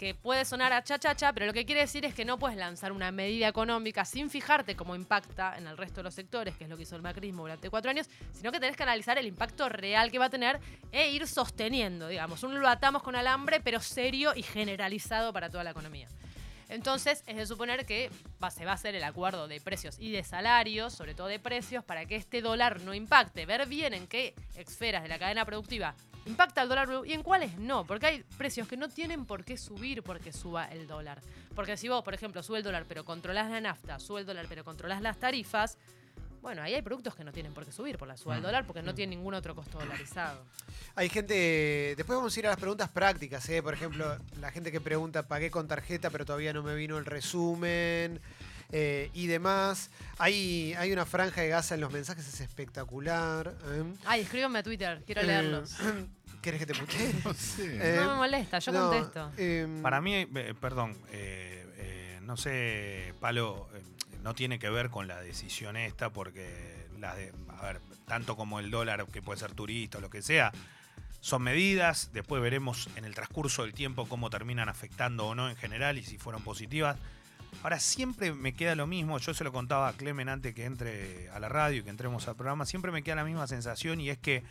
[0.00, 2.90] Que puede sonar a chachacha, pero lo que quiere decir es que no puedes lanzar
[2.90, 6.70] una medida económica sin fijarte cómo impacta en el resto de los sectores, que es
[6.70, 9.68] lo que hizo el macrismo durante cuatro años, sino que tenés que analizar el impacto
[9.68, 10.58] real que va a tener
[10.90, 12.42] e ir sosteniendo, digamos.
[12.42, 16.08] Uno lo atamos con alambre, pero serio y generalizado para toda la economía.
[16.70, 18.10] Entonces, es de suponer que
[18.50, 21.84] se va a hacer el acuerdo de precios y de salarios, sobre todo de precios,
[21.84, 23.44] para que este dólar no impacte.
[23.44, 25.94] Ver bien en qué esferas de la cadena productiva
[26.26, 29.44] impacta el dólar blue y en cuáles no, porque hay precios que no tienen por
[29.44, 31.20] qué subir porque suba el dólar.
[31.54, 34.46] Porque si vos, por ejemplo, sube el dólar pero controlás la nafta, sube el dólar
[34.48, 35.78] pero controlás las tarifas,
[36.42, 38.64] bueno, ahí hay productos que no tienen por qué subir por la suba del dólar
[38.66, 40.42] porque no tienen ningún otro costo dolarizado.
[40.94, 41.94] Hay gente.
[41.96, 43.62] Después vamos a ir a las preguntas prácticas, ¿eh?
[43.62, 47.04] Por ejemplo, la gente que pregunta, pagué con tarjeta, pero todavía no me vino el
[47.04, 48.20] resumen.
[48.72, 49.90] Eh, y demás.
[50.18, 53.54] Hay, hay una franja de gasa en los mensajes, es espectacular.
[53.66, 53.84] ¿eh?
[54.04, 55.76] Ay, escríbanme a Twitter, quiero Eh, leerlos.
[56.42, 57.14] ¿Querés que te putee?
[57.24, 57.94] No sé.
[57.94, 59.32] Eh, no me molesta, yo no, contesto.
[59.36, 63.82] em, Para mí, eh, perdón, eh, eh, no sé, Palo, eh,
[64.22, 68.58] no tiene que ver con la decisión esta, porque las de, a ver, tanto como
[68.60, 70.52] el dólar, que puede ser turista o lo que sea,
[71.20, 75.56] son medidas, después veremos en el transcurso del tiempo cómo terminan afectando o no en
[75.56, 76.96] general y si fueron positivas.
[77.62, 81.28] Ahora siempre me queda lo mismo, yo se lo contaba a Clemen antes que entre
[81.30, 84.08] a la radio y que entremos al programa, siempre me queda la misma sensación y
[84.08, 84.42] es que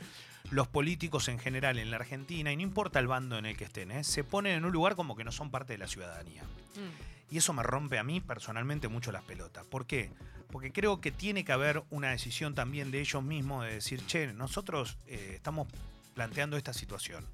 [0.52, 3.66] los políticos en general en la Argentina, y no importa el bando en el que
[3.66, 4.04] estén, ¿eh?
[4.04, 6.44] se ponen en un lugar como que no son parte de la ciudadanía.
[6.44, 7.34] Mm.
[7.34, 9.66] Y eso me rompe a mí personalmente mucho las pelotas.
[9.66, 10.12] ¿Por qué?
[10.52, 14.34] Porque creo que tiene que haber una decisión también de ellos mismos de decir, che,
[14.34, 15.68] nosotros eh, estamos
[16.16, 17.26] planteando esta situación.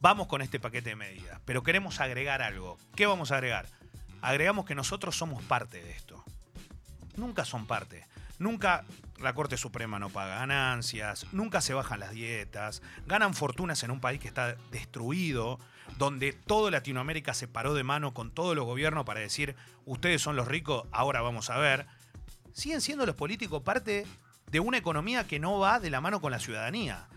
[0.00, 2.78] Vamos con este paquete de medidas, pero queremos agregar algo.
[2.96, 3.66] ¿Qué vamos a agregar?
[4.20, 6.24] Agregamos que nosotros somos parte de esto.
[7.16, 8.06] Nunca son parte.
[8.38, 8.84] Nunca
[9.20, 14.00] la Corte Suprema no paga ganancias, nunca se bajan las dietas, ganan fortunas en un
[14.00, 15.58] país que está destruido,
[15.96, 20.36] donde toda Latinoamérica se paró de mano con todos los gobiernos para decir, ustedes son
[20.36, 21.86] los ricos, ahora vamos a ver.
[22.52, 24.06] Siguen siendo los políticos parte
[24.50, 27.08] de una economía que no va de la mano con la ciudadanía.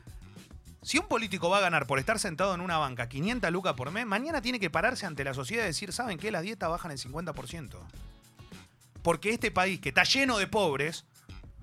[0.83, 3.91] Si un político va a ganar por estar sentado en una banca 500 lucas por
[3.91, 6.31] mes, mañana tiene que pararse ante la sociedad y decir, ¿saben qué?
[6.31, 7.77] Las dietas bajan el 50%.
[9.03, 11.05] Porque este país que está lleno de pobres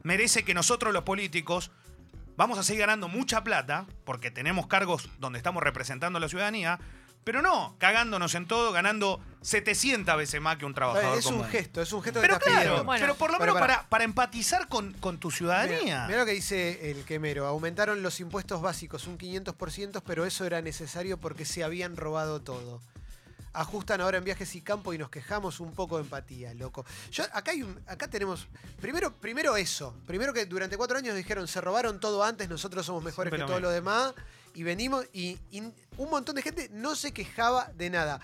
[0.04, 1.72] merece que nosotros los políticos
[2.36, 6.78] vamos a seguir ganando mucha plata, porque tenemos cargos donde estamos representando a la ciudadanía,
[7.24, 11.48] pero no cagándonos en todo, ganando 700 veces más que un trabajador es un común.
[11.48, 12.84] gesto, es un gesto Pero claro.
[12.84, 16.06] Bueno, pero por lo menos para- para, para empatizar con, con tu ciudadanía.
[16.06, 17.46] Mira lo que dice el quemero.
[17.46, 22.80] Aumentaron los impuestos básicos un 500%, pero eso era necesario porque se habían robado todo.
[23.54, 26.84] Ajustan ahora en viajes y campo y nos quejamos un poco de empatía, loco.
[27.10, 28.46] Yo, acá hay un, acá tenemos.
[28.80, 29.94] Primero, primero eso.
[30.06, 33.42] Primero que durante cuatro años dijeron se robaron todo antes, nosotros somos mejores Siempre que
[33.42, 34.14] lo todos los demás.
[34.58, 35.06] Y venimos.
[35.12, 35.38] Y,
[35.98, 38.20] un montón de gente no se quejaba de nada.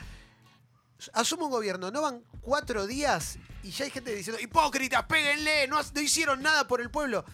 [1.12, 5.78] Asume un gobierno, no van cuatro días y ya hay gente diciendo, hipócritas, péguenle, no,
[5.80, 7.24] no hicieron nada por el pueblo.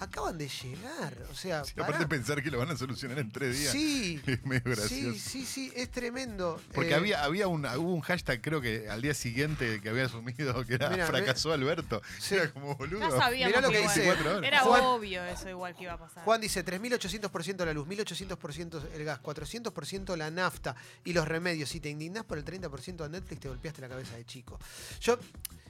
[0.00, 3.58] Acaban de llegar, o sea, Sí, aparte pensar que lo van a solucionar en tres
[3.58, 3.72] días.
[3.72, 4.70] sí, Es medio sí,
[5.04, 5.18] gracioso.
[5.30, 6.60] sí, sí, es tremendo.
[6.72, 10.06] Porque Eh, había, había un, hubo un hashtag, creo que al día siguiente que había
[10.06, 12.02] asumido que era fracasó Alberto.
[12.18, 12.34] Sí.
[12.34, 13.00] Era como boludo.
[13.08, 14.48] Ya sabíamos lo que igual- dice 24 horas.
[14.48, 16.24] Era Juan- obvio eso igual que iba a pasar.
[16.24, 21.68] Juan dice 3.800% la luz, 1.800% el gas, 400% la nafta y los remedios.
[21.70, 24.58] Si te indignás por el 30% de Netflix, te golpeaste la cabeza de chico.
[25.00, 25.18] Yo,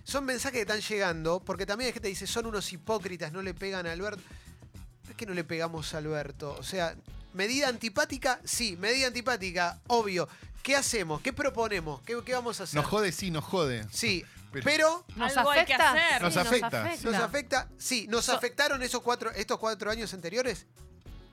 [0.02, 3.40] son mensajes que están llegando, porque también hay gente que dice, son unos hipócritas, no
[3.40, 4.13] le pegan a Alberto.
[5.08, 6.56] Es que no le pegamos a Alberto.
[6.58, 6.94] O sea,
[7.32, 10.28] medida antipática, sí, medida antipática, obvio.
[10.62, 11.20] ¿Qué hacemos?
[11.20, 12.00] ¿Qué proponemos?
[12.02, 12.76] ¿Qué, qué vamos a hacer?
[12.80, 13.86] Nos jode, sí, nos jode.
[13.92, 14.24] Sí,
[14.64, 15.92] Pero- ¿Nos Algo hay que afecta?
[15.92, 16.22] hacer.
[16.22, 16.96] Nos Sí, afecta.
[17.02, 17.68] ¿nos afecta?
[17.76, 20.66] Sí, ¿nos So- afectaron esos cuatro, estos cuatro años anteriores?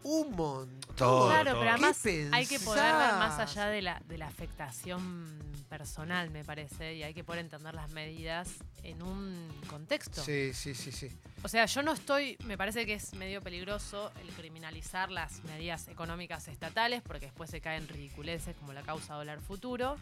[0.03, 0.81] Un montón.
[0.95, 4.27] Todo, Claro, pero además ¿Qué hay que poder ver más allá de la, de la
[4.27, 5.39] afectación
[5.71, 8.49] personal, me parece, y hay que poder entender las medidas
[8.83, 10.21] en un contexto.
[10.21, 11.09] Sí, sí, sí, sí.
[11.43, 15.87] O sea, yo no estoy, me parece que es medio peligroso el criminalizar las medidas
[15.87, 19.95] económicas estatales, porque después se caen ridiculeces como la causa dólar futuro.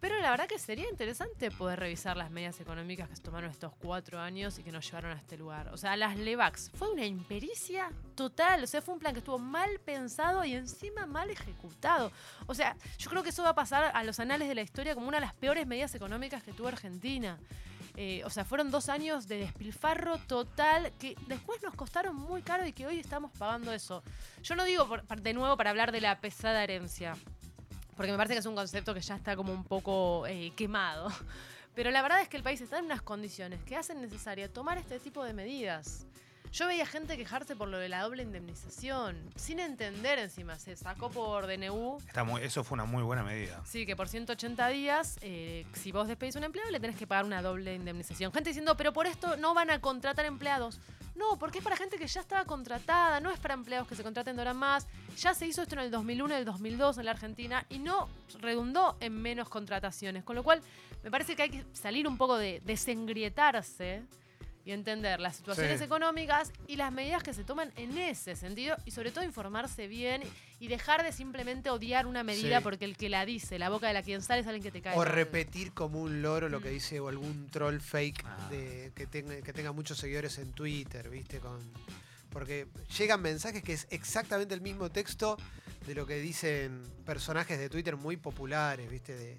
[0.00, 3.72] Pero la verdad que sería interesante poder revisar las medidas económicas que se tomaron estos
[3.74, 5.68] cuatro años y que nos llevaron a este lugar.
[5.72, 8.62] O sea, las LEVAX fue una impericia total.
[8.62, 12.12] O sea, fue un plan que estuvo mal pensado y encima mal ejecutado.
[12.46, 14.94] O sea, yo creo que eso va a pasar a los anales de la historia
[14.94, 17.38] como una de las peores medidas económicas que tuvo Argentina.
[17.98, 22.66] Eh, o sea, fueron dos años de despilfarro total que después nos costaron muy caro
[22.66, 24.02] y que hoy estamos pagando eso.
[24.42, 27.16] Yo no digo por- de nuevo para hablar de la pesada herencia,
[27.96, 31.10] porque me parece que es un concepto que ya está como un poco eh, quemado.
[31.74, 34.78] Pero la verdad es que el país está en unas condiciones que hacen necesaria tomar
[34.78, 36.06] este tipo de medidas.
[36.52, 41.10] Yo veía gente quejarse por lo de la doble indemnización, sin entender encima, se sacó
[41.10, 43.60] por DNU Está muy- eso fue una muy buena medida.
[43.66, 47.24] Sí, que por 180 días, eh, si vos despedís un empleado, le tenés que pagar
[47.26, 48.32] una doble indemnización.
[48.32, 50.80] Gente diciendo, pero por esto no van a contratar empleados.
[51.16, 54.02] No, porque es para gente que ya estaba contratada, no es para empleados que se
[54.02, 54.86] contraten de ahora en más.
[55.16, 58.08] Ya se hizo esto en el 2001 y el 2002 en la Argentina y no
[58.38, 60.24] redundó en menos contrataciones.
[60.24, 60.60] Con lo cual,
[61.02, 64.02] me parece que hay que salir un poco de desengrietarse
[64.66, 65.84] y entender las situaciones Sí.
[65.84, 70.22] económicas y las medidas que se toman en ese sentido y sobre todo informarse bien
[70.58, 72.62] y dejar de simplemente odiar una medida Sí.
[72.64, 74.82] porque el que la dice, la boca de la quien sale es alguien que te
[74.82, 74.96] cae.
[74.98, 76.72] O repetir como un loro lo que Mm.
[76.74, 78.48] dice o algún troll fake Ah.
[78.50, 81.38] de, que, tenga, que tenga muchos seguidores en Twitter, ¿viste?
[81.38, 81.60] Con,
[82.30, 82.66] porque
[82.98, 85.36] llegan mensajes que es exactamente el mismo texto
[85.86, 89.14] de lo que dicen personajes de Twitter muy populares, ¿viste?
[89.16, 89.38] De,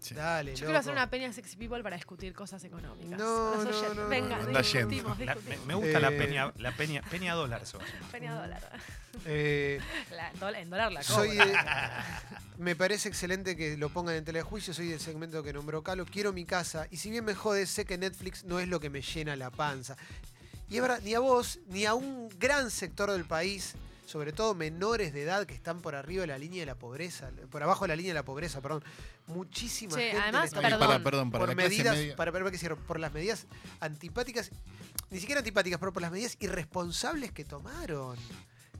[0.00, 0.14] Sí.
[0.14, 3.18] Dale, Yo quiero hacer una peña sexy people para discutir cosas económicas.
[3.18, 3.94] No, Los no, oyentes.
[3.96, 4.42] no, no, Venga, no.
[4.44, 5.24] Anda discutimos, yendo.
[5.24, 5.66] La- me, discutimos.
[5.66, 7.62] me gusta la Eh, peña, la peña, peña dólar.
[8.12, 8.80] Peña dólar.
[9.26, 9.80] Eh,
[10.12, 12.04] La- dola- en dólar la soy cobra.
[12.56, 16.06] de- me parece excelente que lo pongan en telejuicio, soy del segmento que nombró Calo,
[16.06, 18.90] quiero mi casa y si bien me jode, sé que Netflix no es lo que
[18.90, 19.96] me llena la panza.
[20.70, 23.74] Y es verdad, ni a vos, ni a un gran sector del país,
[24.08, 27.30] sobre todo menores de edad que están por arriba de la línea de la pobreza,
[27.50, 28.82] por abajo de la línea de la pobreza, perdón,
[29.26, 30.78] muchísima Che, gente además, le perdón.
[30.78, 32.16] Para, perdón, para por la clase medidas, media.
[32.16, 33.46] para, para, que cierro, por las medidas
[33.80, 34.50] antipáticas,
[35.10, 38.16] ni siquiera antipáticas, pero por las medidas irresponsables que tomaron.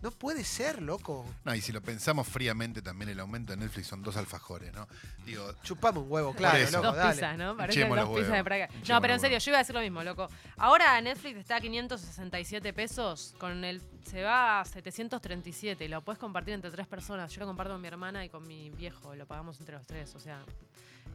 [0.01, 1.27] No puede ser, loco.
[1.45, 4.87] No, y si lo pensamos fríamente, también el aumento de Netflix son dos alfajores, ¿no?
[5.27, 6.77] Digo, Chupame un huevo, claro, eso.
[6.77, 7.13] loco, Dos dale.
[7.15, 7.57] pizzas, ¿no?
[7.57, 8.69] Parecen dos los pizzas de huevos, Praga.
[8.89, 9.45] No, pero en serio, huevos.
[9.45, 10.29] yo iba a decir lo mismo, loco.
[10.57, 16.19] Ahora Netflix está a 567 pesos, con el se va a 737 y lo puedes
[16.19, 17.33] compartir entre tres personas.
[17.33, 20.15] Yo lo comparto con mi hermana y con mi viejo, lo pagamos entre los tres,
[20.15, 20.43] o sea...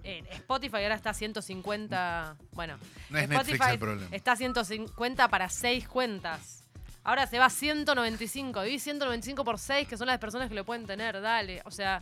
[0.06, 2.78] En Spotify ahora está a 150, bueno,
[3.10, 4.08] no es Spotify Netflix el problema.
[4.16, 6.63] está a 150 para 6 cuentas.
[7.04, 8.62] Ahora se va a 195.
[8.62, 11.20] Diví 195 por 6, que son las personas que lo pueden tener.
[11.22, 11.62] Dale.
[11.66, 12.02] O sea,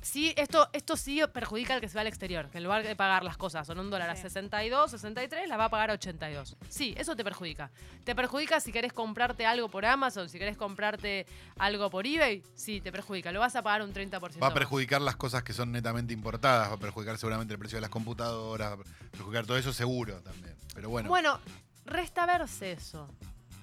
[0.00, 2.48] sí, esto, esto sí perjudica al que se va al exterior.
[2.50, 4.22] Que en lugar de pagar las cosas son un dólar a Sí.
[4.22, 6.56] 62, 63, las va a pagar a 82.
[6.68, 7.70] Sí, eso te perjudica.
[8.04, 11.26] Te perjudica si querés comprarte algo por Amazon, si querés comprarte
[11.58, 12.42] algo por eBay.
[12.54, 13.32] Sí, te perjudica.
[13.32, 14.40] Lo vas a pagar un 30%.
[14.40, 14.52] Va a más.
[14.54, 17.90] perjudicar las cosas que son netamente importadas, va a perjudicar seguramente el precio de las
[17.90, 20.54] computadoras, va a perjudicar todo eso seguro también.
[20.74, 21.40] Pero bueno, Bueno,
[21.84, 23.08] resta verse eso.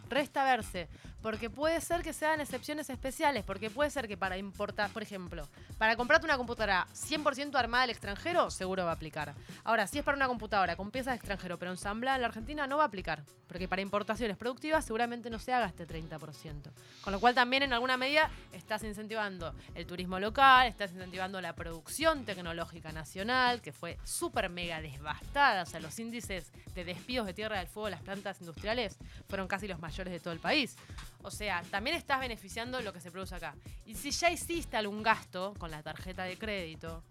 [0.09, 0.87] Resta verse.
[1.21, 3.43] Porque puede ser que sean excepciones especiales.
[3.43, 7.91] Porque puede ser que para importar, por ejemplo, para comprarte una computadora 100% armada del
[7.91, 9.33] extranjero, seguro va a aplicar.
[9.63, 12.67] Ahora, si es para una computadora con piezas de extranjero, pero ensamblada en la Argentina,
[12.67, 13.23] no va a aplicar.
[13.47, 16.71] Porque para importaciones productivas seguramente no se haga este 30%.
[17.01, 21.53] Con lo cual también en alguna medida estás incentivando el turismo local, estás incentivando la
[21.53, 25.63] producción tecnológica nacional, que fue súper mega devastada.
[25.63, 29.47] O sea, los índices de despidos de Tierra del Fuego de las plantas industriales fueron
[29.47, 30.75] casi los mayores de todo el país.
[31.21, 33.55] O sea, también estás beneficiando lo que se produce acá.
[33.85, 37.03] Y si ya hiciste algún gasto con la tarjeta de crédito,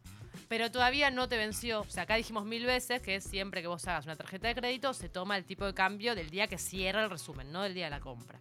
[0.48, 1.80] pero todavía no te venció.
[1.80, 4.94] O sea, acá dijimos mil veces que siempre que vos hagas una tarjeta de crédito
[4.94, 7.84] se toma el tipo de cambio del día que cierra el resumen, no del día
[7.84, 8.40] de la compra.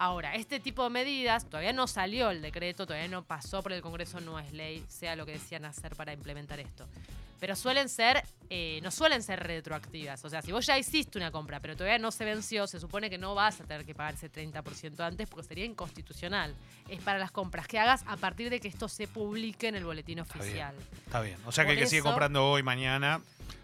[0.00, 3.82] Ahora, este tipo de medidas, todavía no salió el decreto, todavía no pasó por el
[3.82, 6.86] Congreso, no es ley, sea lo que decían hacer para implementar esto.
[7.38, 10.24] Pero suelen ser, eh, no suelen ser retroactivas.
[10.24, 13.10] O sea, si vos ya hiciste una compra, pero todavía no se venció, se supone
[13.10, 16.54] que no vas a tener que pagar ese 30% antes porque sería inconstitucional.
[16.88, 19.84] Es para las compras que hagas a partir de que esto se publique en el
[19.84, 20.74] boletín oficial.
[21.04, 21.36] Está bien.
[21.44, 23.20] O sea que el que sigue comprando hoy, mañana,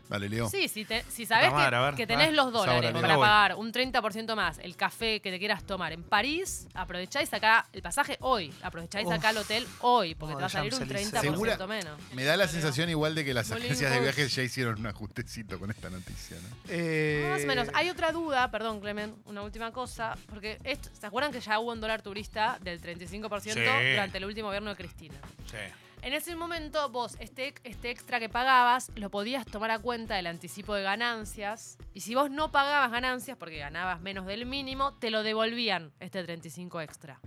[0.09, 0.49] Dale, Leo.
[0.49, 3.55] Sí, si, te- si sabes que, a ver, que tenés ah, los dólares para pagar
[3.57, 7.83] un 30% más el café que te quieras tomar en París, aprovechá y sacá el
[7.83, 8.55] pasaje hoy.
[8.63, 9.13] Aprovechá y Uf.
[9.15, 11.13] sacá el hotel hoy, porque te va a salir un Champs-Élysées.
[11.13, 11.99] 30% Segura- menos.
[12.13, 15.59] Me da la sensación igual de que las agencias de viajes ya hicieron un ajustecito
[15.59, 16.49] con esta noticia, ¿no?
[16.69, 17.69] Eh, Más o menos.
[17.75, 21.73] Hay otra duda, perdón, Clemen, una última cosa, porque esto, ¿se acuerdan que ya hubo
[21.73, 23.91] un dólar turista del 35% Sí.
[23.91, 25.17] durante el último gobierno de Cristina?
[25.51, 25.57] Sí.
[26.03, 30.27] En ese momento vos este, este extra que pagabas lo podías tomar a cuenta del
[30.27, 35.11] anticipo de ganancias y si vos no pagabas ganancias porque ganabas menos del mínimo, te
[35.11, 37.21] lo devolvían este 35 extra.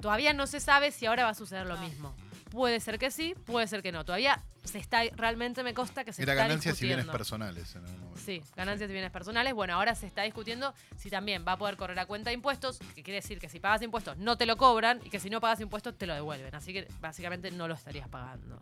[0.00, 2.14] Todavía no se sabe si ahora va a suceder lo mismo.
[2.50, 4.04] Puede ser que sí, puede ser que no.
[4.04, 7.74] Todavía se está realmente me consta que se Era está ganancias y bienes personales.
[7.76, 8.16] en algún.
[8.18, 9.52] Sí, ganancias y bienes personales.
[9.54, 12.78] Bueno, ahora se está discutiendo si también va a poder correr a cuenta de impuestos,
[12.94, 15.40] que quiere decir que si pagas impuestos no te lo cobran y que si no
[15.40, 16.54] pagas impuestos te lo devuelven.
[16.54, 18.60] Así que básicamente no lo estarías pagando.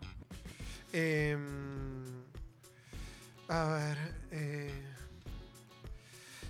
[0.92, 2.04] Em,
[3.48, 3.98] a ver.
[4.30, 4.82] eh,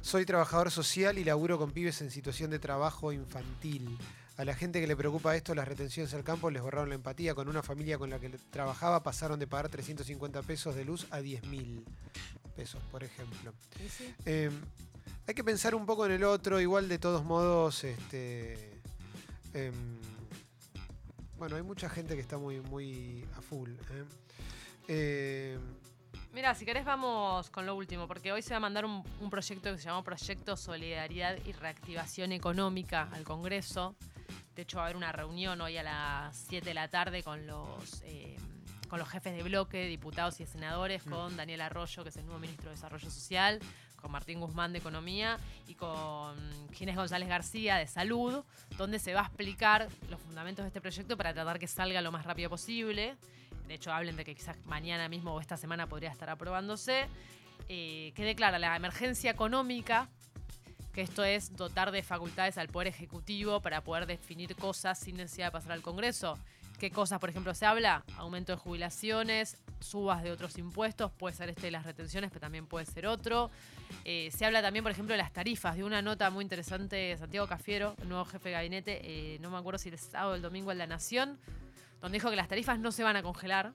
[0.00, 3.96] soy trabajador social y laburo con pibes en situación de trabajo infantil.
[4.38, 7.34] A la gente que le preocupa esto, las retenciones al campo, les borraron la empatía.
[7.34, 11.20] Con una familia con la que trabajaba pasaron de pagar 350 pesos de luz a
[11.20, 11.84] 10 mil
[12.56, 13.52] pesos, por ejemplo.
[14.24, 14.50] Eh,
[15.26, 18.80] hay que pensar un poco en el otro, igual de todos modos, este.
[19.54, 20.00] em,
[21.36, 23.70] bueno, hay mucha gente que está muy, muy a full.
[23.70, 24.04] ¿eh?
[24.88, 25.58] Eh,
[26.32, 29.28] Mira, si querés vamos con lo último, porque hoy se va a mandar un, un
[29.30, 33.94] proyecto que se llama Proyecto Solidaridad y Reactivación Económica al Congreso.
[34.54, 37.46] De hecho, va a haber una reunión hoy a las 7 de la tarde con
[37.46, 38.36] los, eh,
[38.88, 42.38] con los jefes de bloque, diputados y senadores, con Daniel Arroyo, que es el nuevo
[42.38, 43.60] ministro de Desarrollo Social,
[43.96, 46.36] con Martín Guzmán de Economía y con
[46.72, 48.44] Ginés González García de Salud,
[48.76, 52.12] donde se va a explicar los fundamentos de este proyecto para tratar que salga lo
[52.12, 53.16] más rápido posible.
[53.68, 57.06] De hecho, hablen de que quizás mañana mismo o esta semana podría estar aprobándose.
[57.68, 60.08] Eh, que declara la emergencia económica,
[60.92, 65.46] que esto es dotar de facultades al Poder Ejecutivo para poder definir cosas sin necesidad
[65.46, 66.38] de pasar al Congreso.
[66.78, 68.04] ¿Qué cosas, por ejemplo, se habla?
[68.16, 72.66] Aumento de jubilaciones, subas de otros impuestos, puede ser este de las retenciones, pero también
[72.66, 73.50] puede ser otro.
[74.04, 77.16] Eh, se habla también, por ejemplo, de las tarifas, de una nota muy interesante de
[77.16, 80.42] Santiago Cafiero, nuevo jefe de gabinete, eh, no me acuerdo si el sábado o el
[80.42, 81.38] domingo en La Nación,
[82.00, 83.74] donde dijo que las tarifas no se van a congelar,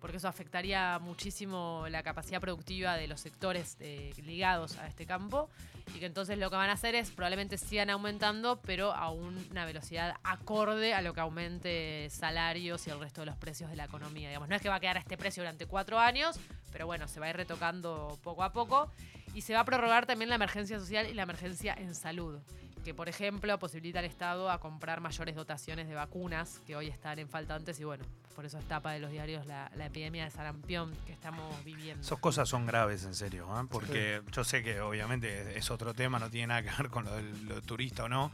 [0.00, 5.48] porque eso afectaría muchísimo la capacidad productiva de los sectores eh, ligados a este campo,
[5.94, 9.64] y que entonces lo que van a hacer es probablemente sigan aumentando, pero a una
[9.64, 13.84] velocidad acorde a lo que aumente salarios y el resto de los precios de la
[13.84, 14.28] economía.
[14.28, 16.38] Digamos, no es que va a quedar a este precio durante cuatro años,
[16.72, 18.90] pero bueno, se va a ir retocando poco a poco.
[19.34, 22.40] Y se va a prorrogar también la emergencia social y la emergencia en salud,
[22.84, 27.18] que por ejemplo posibilita al Estado a comprar mayores dotaciones de vacunas que hoy están
[27.18, 30.24] en falta antes y bueno, por eso es tapa de los diarios la, la epidemia
[30.24, 32.02] de sarampión que estamos viviendo.
[32.02, 33.66] Esas cosas son graves, en serio, ¿eh?
[33.70, 37.04] porque yo sé que obviamente es, es otro tema, no tiene nada que ver con
[37.04, 38.30] lo del lo turista o no,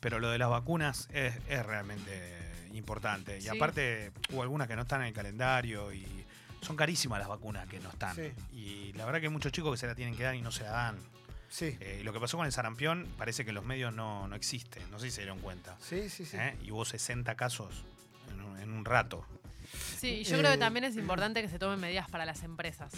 [0.00, 3.38] pero lo de las vacunas es, es realmente importante.
[3.38, 3.48] Y Sí.
[3.48, 6.06] aparte, hubo algunas que no están en el calendario y
[6.62, 8.14] son carísimas las vacunas que no están.
[8.16, 8.32] Sí.
[8.52, 10.50] Y la verdad que hay muchos chicos que se la tienen que dar y no
[10.50, 10.96] se la dan.
[11.52, 14.26] Sí, Eh, y lo que pasó con el sarampión, parece que en los medios no,
[14.26, 15.76] no existe, no sé si se dieron cuenta.
[15.80, 16.24] sí, sí.
[16.26, 16.36] sí.
[16.36, 16.56] ¿eh?
[16.64, 17.84] Y hubo 60 casos
[18.32, 19.24] en un, en un rato.
[19.98, 22.42] Sí, y yo creo Eh, que también es importante que se tomen medidas para las
[22.42, 22.92] empresas.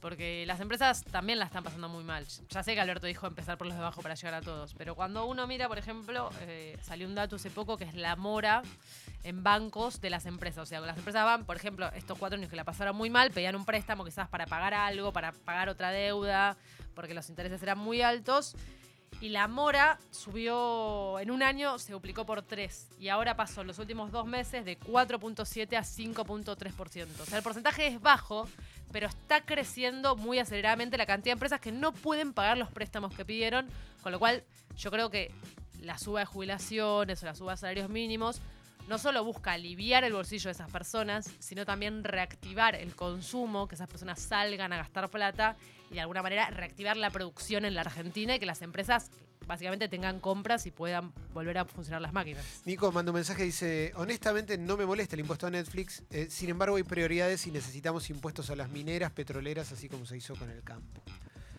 [0.00, 2.26] Porque las empresas también la están pasando muy mal.
[2.48, 4.72] Ya sé que Alberto dijo empezar por los de abajo para llegar a todos.
[4.78, 8.16] Pero cuando uno mira, por ejemplo, eh, salió un dato hace poco que es la
[8.16, 8.62] mora
[9.24, 10.62] en bancos de las empresas.
[10.62, 13.30] O sea, las empresas van, por ejemplo, estos cuatro años que la pasaron muy mal,
[13.30, 16.56] pedían un préstamo quizás para pagar algo, para pagar otra deuda,
[16.94, 18.56] porque los intereses eran muy altos.
[19.20, 22.88] Y la mora subió en un año, se duplicó por 3.
[22.98, 27.20] Y ahora pasó en los últimos dos meses de 4.7 a 5.3%.
[27.20, 28.48] O sea, el porcentaje es bajo,
[28.92, 33.14] pero está creciendo muy aceleradamente la cantidad de empresas que no pueden pagar los préstamos
[33.14, 33.68] que pidieron.
[34.02, 34.42] Con lo cual,
[34.76, 35.34] yo creo que
[35.82, 38.40] la suba de jubilaciones o la suba de salarios mínimos
[38.88, 43.74] no solo busca aliviar el bolsillo de esas personas, sino también reactivar el consumo, que
[43.74, 45.56] esas personas salgan a gastar plata
[45.90, 49.10] y de alguna manera reactivar la producción en la Argentina y que las empresas
[49.46, 52.44] básicamente tengan compras y puedan volver a funcionar las máquinas.
[52.64, 56.50] Nico manda un mensaje dice, honestamente no me molesta el impuesto a Netflix, eh, sin
[56.50, 60.50] embargo hay prioridades y necesitamos impuestos a las mineras, petroleras, así como se hizo con
[60.50, 61.02] el campo.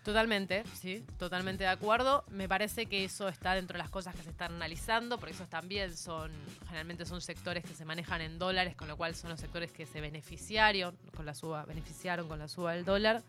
[0.04, 2.24] Totalmente, sí, totalmente de acuerdo.
[2.28, 5.48] Me parece que eso está dentro de las cosas que se están analizando, porque esos
[5.48, 6.32] también son,
[6.66, 9.86] generalmente son sectores que se manejan en dólares, con lo cual son los sectores que
[9.86, 13.22] se beneficiaron con la suba, beneficiaron con la suba del dólar.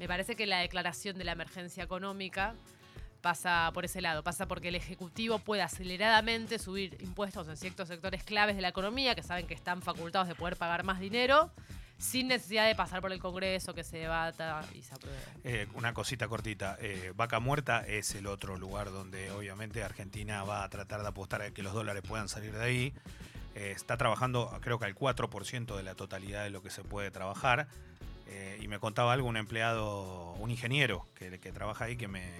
[0.00, 2.54] Me parece que la declaración de la emergencia económica
[3.20, 8.24] pasa por ese lado, pasa porque el Ejecutivo puede aceleradamente subir impuestos en ciertos sectores
[8.24, 11.52] claves de la economía, que saben que están facultados de poder pagar más dinero,
[12.02, 15.18] sin necesidad de pasar por el Congreso, que se debata y se apruebe.
[15.44, 16.76] Eh, una cosita cortita.
[16.80, 21.42] Eh, Vaca Muerta es el otro lugar donde obviamente Argentina va a tratar de apostar
[21.42, 22.94] a que los dólares puedan salir de ahí.
[23.54, 27.10] Eh, está trabajando creo que al 4% de la totalidad de lo que se puede
[27.10, 27.68] trabajar.
[28.26, 32.32] Eh, y me contaba algo un empleado, un ingeniero que, trabaja ahí que me,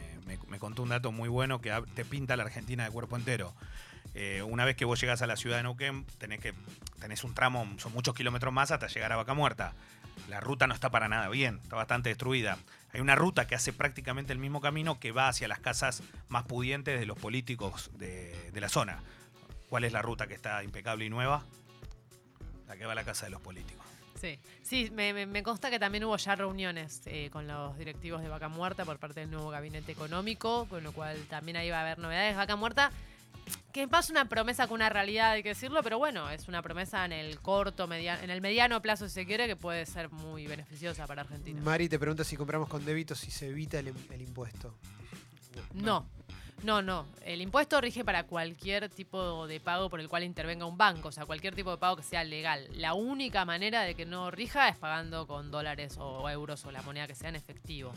[0.49, 3.55] me- contó un dato muy bueno que te pinta la Argentina de cuerpo entero.
[4.15, 6.55] Eh, una vez que vos llegás a la ciudad de Neuquén, tenés, que,
[7.01, 9.73] tenés un tramo, son muchos kilómetros más hasta llegar a Vaca Muerta.
[10.29, 12.59] La ruta no está para nada bien, está bastante destruida.
[12.93, 16.45] Hay una ruta que hace prácticamente el mismo camino que va hacia las casas más
[16.45, 19.03] pudientes de los políticos de, de la zona.
[19.69, 21.45] ¿Cuál es la ruta que está impecable y nueva?
[22.69, 23.83] La que va a la casa de los políticos.
[24.23, 28.49] Sí, sí me, consta que también hubo ya reuniones eh, con los directivos de Vaca
[28.49, 31.99] Muerta por parte del nuevo gabinete económico, con lo cual también ahí va a haber
[31.99, 32.37] novedades.
[32.37, 32.93] Vaca Muerta,
[33.73, 36.61] que es más una promesa que una realidad, hay que decirlo, pero bueno, es una
[36.63, 40.11] promesa en el corto, media- en el mediano plazo, si se quiere, que puede ser
[40.11, 41.61] muy beneficiosa para Argentina.
[41.63, 44.75] Mari te pregunta si compramos con débito si se evita el, el impuesto.
[45.75, 46.07] No,
[46.63, 47.07] no, no.
[47.25, 51.13] El impuesto rige para cualquier tipo de pago por el cual intervenga un banco, o
[51.13, 52.69] sea, cualquier tipo de pago que sea legal.
[52.75, 56.83] La única manera de que no rija es pagando con dólares o euros o la
[56.83, 57.93] moneda que sea en efectivo.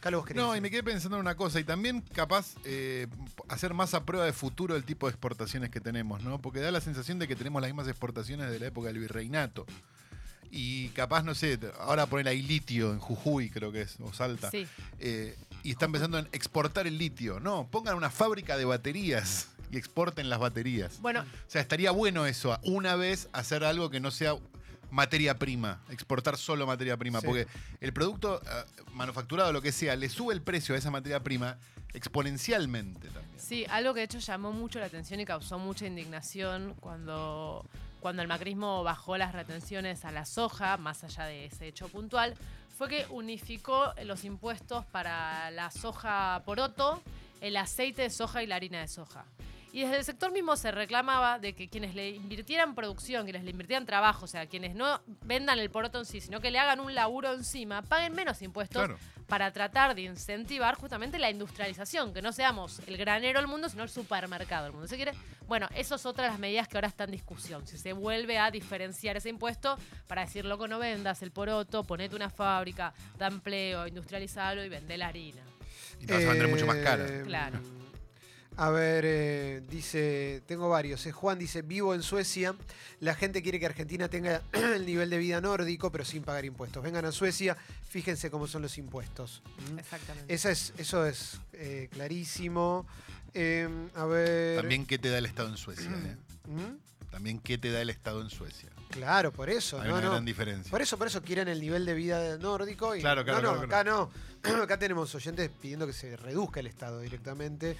[0.00, 3.06] Carlos, vos querés No, y me quedé pensando en una cosa, y también capaz eh,
[3.48, 6.40] hacer más a prueba de futuro el tipo de exportaciones que tenemos, ¿no?
[6.40, 9.66] Porque da la sensación de que tenemos las mismas exportaciones de la época del virreinato.
[10.50, 14.50] Y capaz, no sé, ahora poner ahí litio en Jujuy, creo que es, o Salta.
[14.50, 14.66] Sí.
[14.98, 17.40] Eh, y están pensando en exportar el litio.
[17.40, 21.00] No, pongan una fábrica de baterías y exporten las baterías.
[21.00, 24.36] Bueno, O sea, estaría bueno eso, una vez hacer algo que no sea
[24.90, 27.26] materia prima, exportar solo materia prima, Sí.
[27.26, 27.46] porque
[27.80, 28.64] el producto eh,
[28.94, 31.56] manufacturado, lo que sea, le sube el precio a esa materia prima
[31.94, 33.38] exponencialmente también.
[33.38, 37.64] sí, algo que de hecho llamó mucho la atención y causó mucha indignación cuando,
[38.00, 42.34] cuando el macrismo bajó las retenciones a la soja, más allá de ese hecho puntual,
[42.76, 47.02] fue que unificó los impuestos para la soja poroto,
[47.40, 49.24] el aceite de soja y la harina de soja.
[49.72, 53.50] Y desde el sector mismo se reclamaba de que quienes le invirtieran producción, quienes le
[53.50, 56.80] invirtieran trabajo, o sea, quienes no vendan el poroto en sí, sino que le hagan
[56.80, 58.98] un laburo encima, paguen menos impuestos Claro.
[59.26, 63.82] para tratar de incentivar justamente la industrialización, que no seamos el granero del mundo, sino
[63.82, 64.88] el supermercado del mundo.
[64.88, 65.12] ¿Se quiere?
[65.46, 67.66] Bueno, esas son otras de las medidas que ahora están en discusión.
[67.66, 72.16] Si se vuelve a diferenciar ese impuesto para decir, loco, no vendas el poroto, ponete
[72.16, 75.42] una fábrica, da empleo, industrializalo y vende la harina.
[76.00, 77.06] Y te vas a vender mucho más cara.
[77.24, 77.58] Claro.
[78.60, 81.06] A ver, eh, dice, tengo varios.
[81.06, 81.12] eh.
[81.12, 82.56] Juan dice, vivo en Suecia.
[82.98, 86.82] La gente quiere que Argentina tenga el nivel de vida nórdico, pero sin pagar impuestos.
[86.82, 87.56] Vengan a Suecia,
[87.88, 89.42] fíjense cómo son los impuestos.
[89.72, 89.78] ¿Mm?
[89.78, 90.34] Exactamente.
[90.34, 92.84] Esa es, eso es eh, clarísimo.
[93.32, 94.56] Eh, a ver.
[94.60, 95.90] También qué te da el Estado en Suecia.
[95.90, 96.16] ¿eh?
[96.48, 97.10] ¿Mm?
[97.12, 98.70] También qué te da el Estado en Suecia.
[98.90, 99.80] Claro, por eso.
[99.80, 100.10] Hay no, una no.
[100.12, 100.70] gran diferencia.
[100.70, 102.94] Por eso, por eso quieren el nivel de vida nórdico.
[102.96, 104.62] Y, Claro, claro, no, no, claro, acá no.
[104.62, 107.76] acá tenemos oyentes pidiendo que se reduzca el Estado directamente.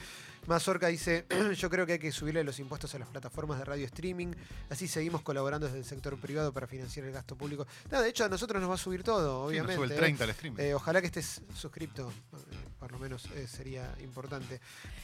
[0.46, 3.84] Mazorca dice, yo creo que hay que subirle los impuestos a las plataformas de radio
[3.84, 4.28] streaming,
[4.70, 7.66] así seguimos colaborando desde el sector privado para financiar el gasto público.
[7.90, 9.74] No, de hecho a nosotros nos va a subir todo, Sí, nos obviamente.
[9.76, 9.96] sube el ¿eh?
[9.96, 10.58] 30 al streaming.
[10.62, 12.10] Eh, ojalá que estés suscripto,
[12.47, 12.47] eh,
[12.88, 14.60] por lo menos eh, sería importante.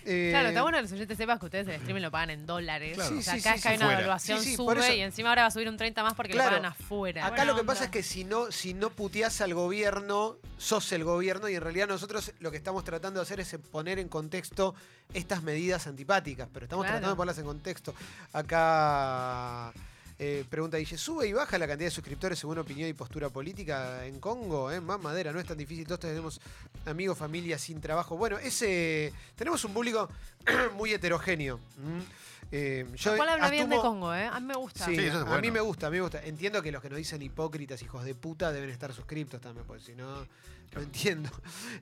[0.06, 2.46] Eh, Claro, está bueno que los oyentes sepas que ustedes el streaming lo pagan en
[2.46, 2.94] dólares.
[2.94, 3.18] Claro.
[3.18, 3.98] o sea, Sí, sí, acá sí, es que hay sí, una fuera.
[4.00, 6.14] evaluación Sí, sí, por sube eso- y encima ahora va a subir un 30 más
[6.14, 6.52] porque Claro.
[6.52, 7.26] lo pagan afuera.
[7.26, 11.04] Acá lo que pasa es que si no, si no puteás al gobierno, sos el
[11.04, 14.74] gobierno y en realidad nosotros lo que estamos tratando de hacer es poner en contexto
[15.12, 16.94] estas medidas antipáticas, pero estamos Claro.
[17.00, 17.94] tratando de ponerlas en contexto.
[18.32, 19.72] Acá
[20.18, 24.06] eh, pregunta dice, ¿sube y baja la cantidad de suscriptores según opinión y postura política
[24.06, 24.70] en Congo?
[24.70, 24.80] Eh?
[24.80, 26.40] Más madera, no es tan difícil, todos tenemos
[26.86, 28.16] amigos, familia sin trabajo.
[28.16, 30.08] Bueno, ese tenemos un público
[30.76, 31.58] muy heterogéneo.
[31.82, 32.04] ¿m?
[32.50, 34.26] Eh, yo cual habla bien de Congo, ¿eh?
[34.26, 34.84] A mí me gusta.
[34.84, 36.22] Sí, Sí, eso es a mí me gusta, a mí me gusta.
[36.22, 39.82] Entiendo que los que nos dicen hipócritas, hijos de puta, deben estar suscriptos también, porque
[39.82, 40.26] si no,
[40.74, 41.30] no entiendo.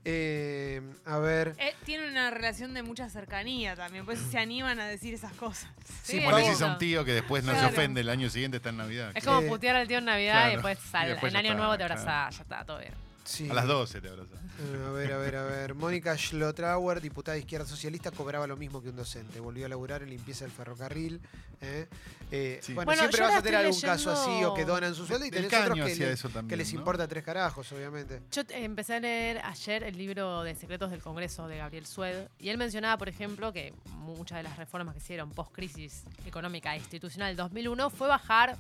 [0.05, 1.55] Eh, a ver.
[1.59, 5.33] Eh, tiene una relación de mucha cercanía también, por eso se animan a decir esas
[5.35, 5.71] cosas.
[6.03, 8.57] Sí, es Por ahí a un tío que después no se ofende, el año siguiente
[8.57, 9.13] está en Navidad.
[9.15, 10.49] Es como putear al tío en Navidad claro.
[10.49, 12.01] y después, al, Y después en Año está, Nuevo te claro.
[12.01, 13.12] abrazás, ya está, todo bien.
[13.25, 13.49] Sí.
[13.51, 14.39] A las 12 te abrazas.
[14.61, 15.75] Eh, a ver, a ver, a ver.
[15.75, 19.41] Mónica Schlotrauer, diputada de izquierda socialista, cobraba lo mismo que un docente.
[19.41, 21.21] Volvió a laburar en limpieza del ferrocarril.
[21.61, 21.89] ¿eh?
[22.31, 22.73] Eh, Sí.
[22.75, 25.31] Bueno, Bueno, siempre vas a tener algún caso así o que donan su sueldo y
[25.31, 26.79] tenés otros que, hacía le- eso también, que les ¿no?
[26.81, 28.23] importa tres carajos, obviamente.
[28.33, 32.49] Yo empecé a leer ayer el libro de Secretos del Congreso de Gabriel Sued y
[32.49, 37.29] él mencionaba, por ejemplo, que muchas de las reformas que hicieron post-crisis económica e institucional
[37.31, 38.57] del 2001 fue bajar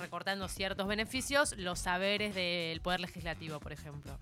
[0.00, 4.18] recortando ciertos beneficios los saberes del Poder Legislativo, por ejemplo.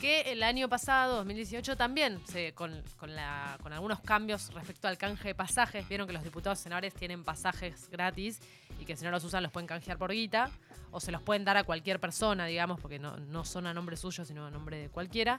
[0.00, 2.20] Que el año pasado, 2018, también,
[2.54, 7.24] con, con algunos cambios respecto al canje de pasajes, vieron que los diputados senadores tienen
[7.24, 8.40] pasajes gratis
[8.78, 10.50] y que si no los usan los pueden canjear por guita
[10.92, 13.96] o se los pueden dar a cualquier persona, digamos, porque no, no son a nombre
[13.96, 15.38] suyo, sino a nombre de cualquiera.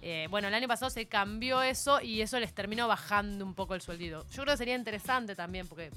[0.00, 3.74] Eh, bueno, el año pasado se cambió eso y eso les terminó bajando un poco
[3.74, 4.26] el sueldito.
[4.30, 5.90] Yo creo que sería interesante también, porque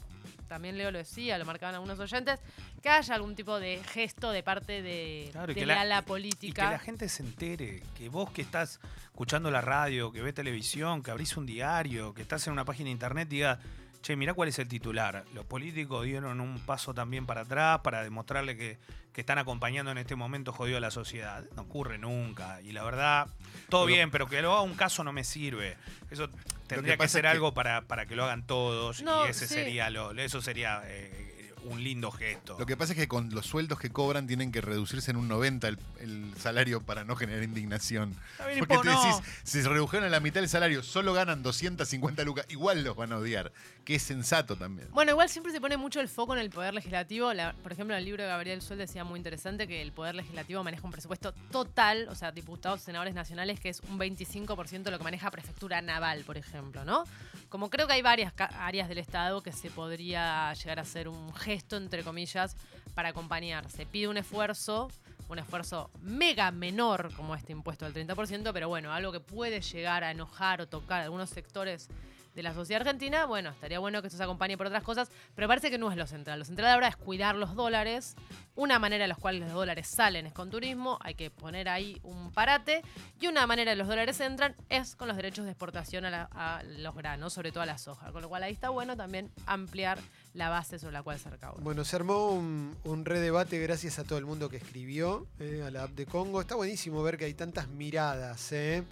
[0.47, 2.39] también Leo lo decía, lo marcaban algunos oyentes,
[2.81, 6.71] que haya algún tipo de gesto de parte de, Claro, de la, Y que política.
[6.71, 11.11] la gente se entere, que vos que estás escuchando la radio, que ves televisión, que
[11.11, 13.59] abrís un diario, que estás en una página de internet, diga,
[14.07, 15.25] che, mirá cuál es el titular.
[15.33, 18.77] Los políticos dieron un paso también para atrás para demostrarle que,
[19.11, 21.43] que están acompañando en este momento jodido a la sociedad.
[21.55, 22.61] No ocurre nunca.
[22.61, 23.27] Y la verdad,
[23.69, 25.75] todo Pero- bien, pero que lo haga un caso no me sirve.
[26.09, 26.29] Eso
[26.67, 29.01] tendría que, pasa ser que- algo para, para que lo hagan todos.
[29.01, 29.55] No, y ese sí.
[29.55, 31.26] sería lo, eso sería eh,
[31.67, 32.55] un lindo gesto.
[32.59, 35.27] Lo que pasa es que con los sueldos que cobran tienen que reducirse en un
[35.27, 38.15] 90 el, el salario para no generar indignación.
[38.45, 39.03] Bien, Porque po, te no.
[39.03, 42.95] decís, si se redujeron a la mitad el salario, solo ganan 250 lucas, igual los
[42.95, 43.51] van a odiar.
[43.85, 44.89] Que es sensato también.
[44.91, 47.33] Bueno, igual siempre se pone mucho el foco en el poder legislativo.
[47.33, 50.15] La- por ejemplo, en el libro de Gabriel Suel decía muy interesante que el poder
[50.15, 54.91] legislativo maneja un presupuesto total, o sea, diputados, senadores nacionales, que es un 25% de
[54.91, 57.03] lo que maneja prefectura naval, por ejemplo, ¿no?
[57.49, 61.33] Como creo que hay varias áreas del Estado que se podría llegar a hacer un
[61.33, 62.55] gesto, entre comillas,
[62.93, 63.69] para acompañar.
[63.69, 64.89] Se pide un esfuerzo,
[65.29, 70.03] un esfuerzo mega menor como este impuesto del 30%, pero bueno, algo que puede llegar
[70.03, 71.89] a enojar o tocar algunos sectores
[72.37, 75.47] de la sociedad argentina, bueno, estaría bueno que esto se acompañe por otras cosas, pero
[75.47, 76.37] parece que no es lo central.
[76.37, 78.15] Lo central ahora es cuidar los dólares.
[78.55, 81.99] Una manera de los cuales los dólares salen es con turismo, hay que poner ahí
[82.03, 82.83] un parate.
[83.19, 86.29] Y una manera de los dólares entran es con los derechos de exportación a, la-
[86.31, 88.11] a los granos, sobre todo a la soja.
[88.11, 89.97] Con lo cual ahí está bueno también ampliar
[90.35, 91.59] la base sobre la cual se recauda.
[91.63, 95.71] Bueno, se armó un, un redebate gracias a todo el mundo que escribió eh, a
[95.71, 96.39] la app de Congo.
[96.39, 98.51] Está buenísimo ver que hay tantas miradas.
[98.51, 98.83] ¿eh?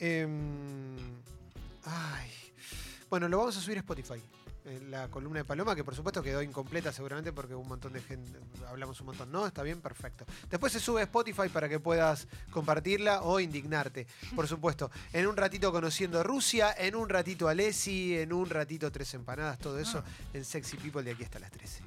[0.00, 0.96] Em,
[1.84, 2.30] ay.
[3.10, 4.22] Bueno, lo vamos a subir a Spotify.
[4.64, 8.00] eh, La columna de Paloma, que por supuesto quedó incompleta seguramente porque un montón de
[8.00, 8.38] gente,
[8.68, 9.46] hablamos un montón, ¿no?
[9.46, 10.24] Está bien, perfecto.
[10.48, 14.06] Después se sube a Spotify para que puedas compartirla o indignarte,
[14.36, 14.90] por supuesto.
[15.12, 19.78] En un ratito conociendo Rusia, en un ratito Alessi, en un ratito Tres Empanadas, todo
[19.80, 21.82] eso en Sexy People de aquí hasta las 13.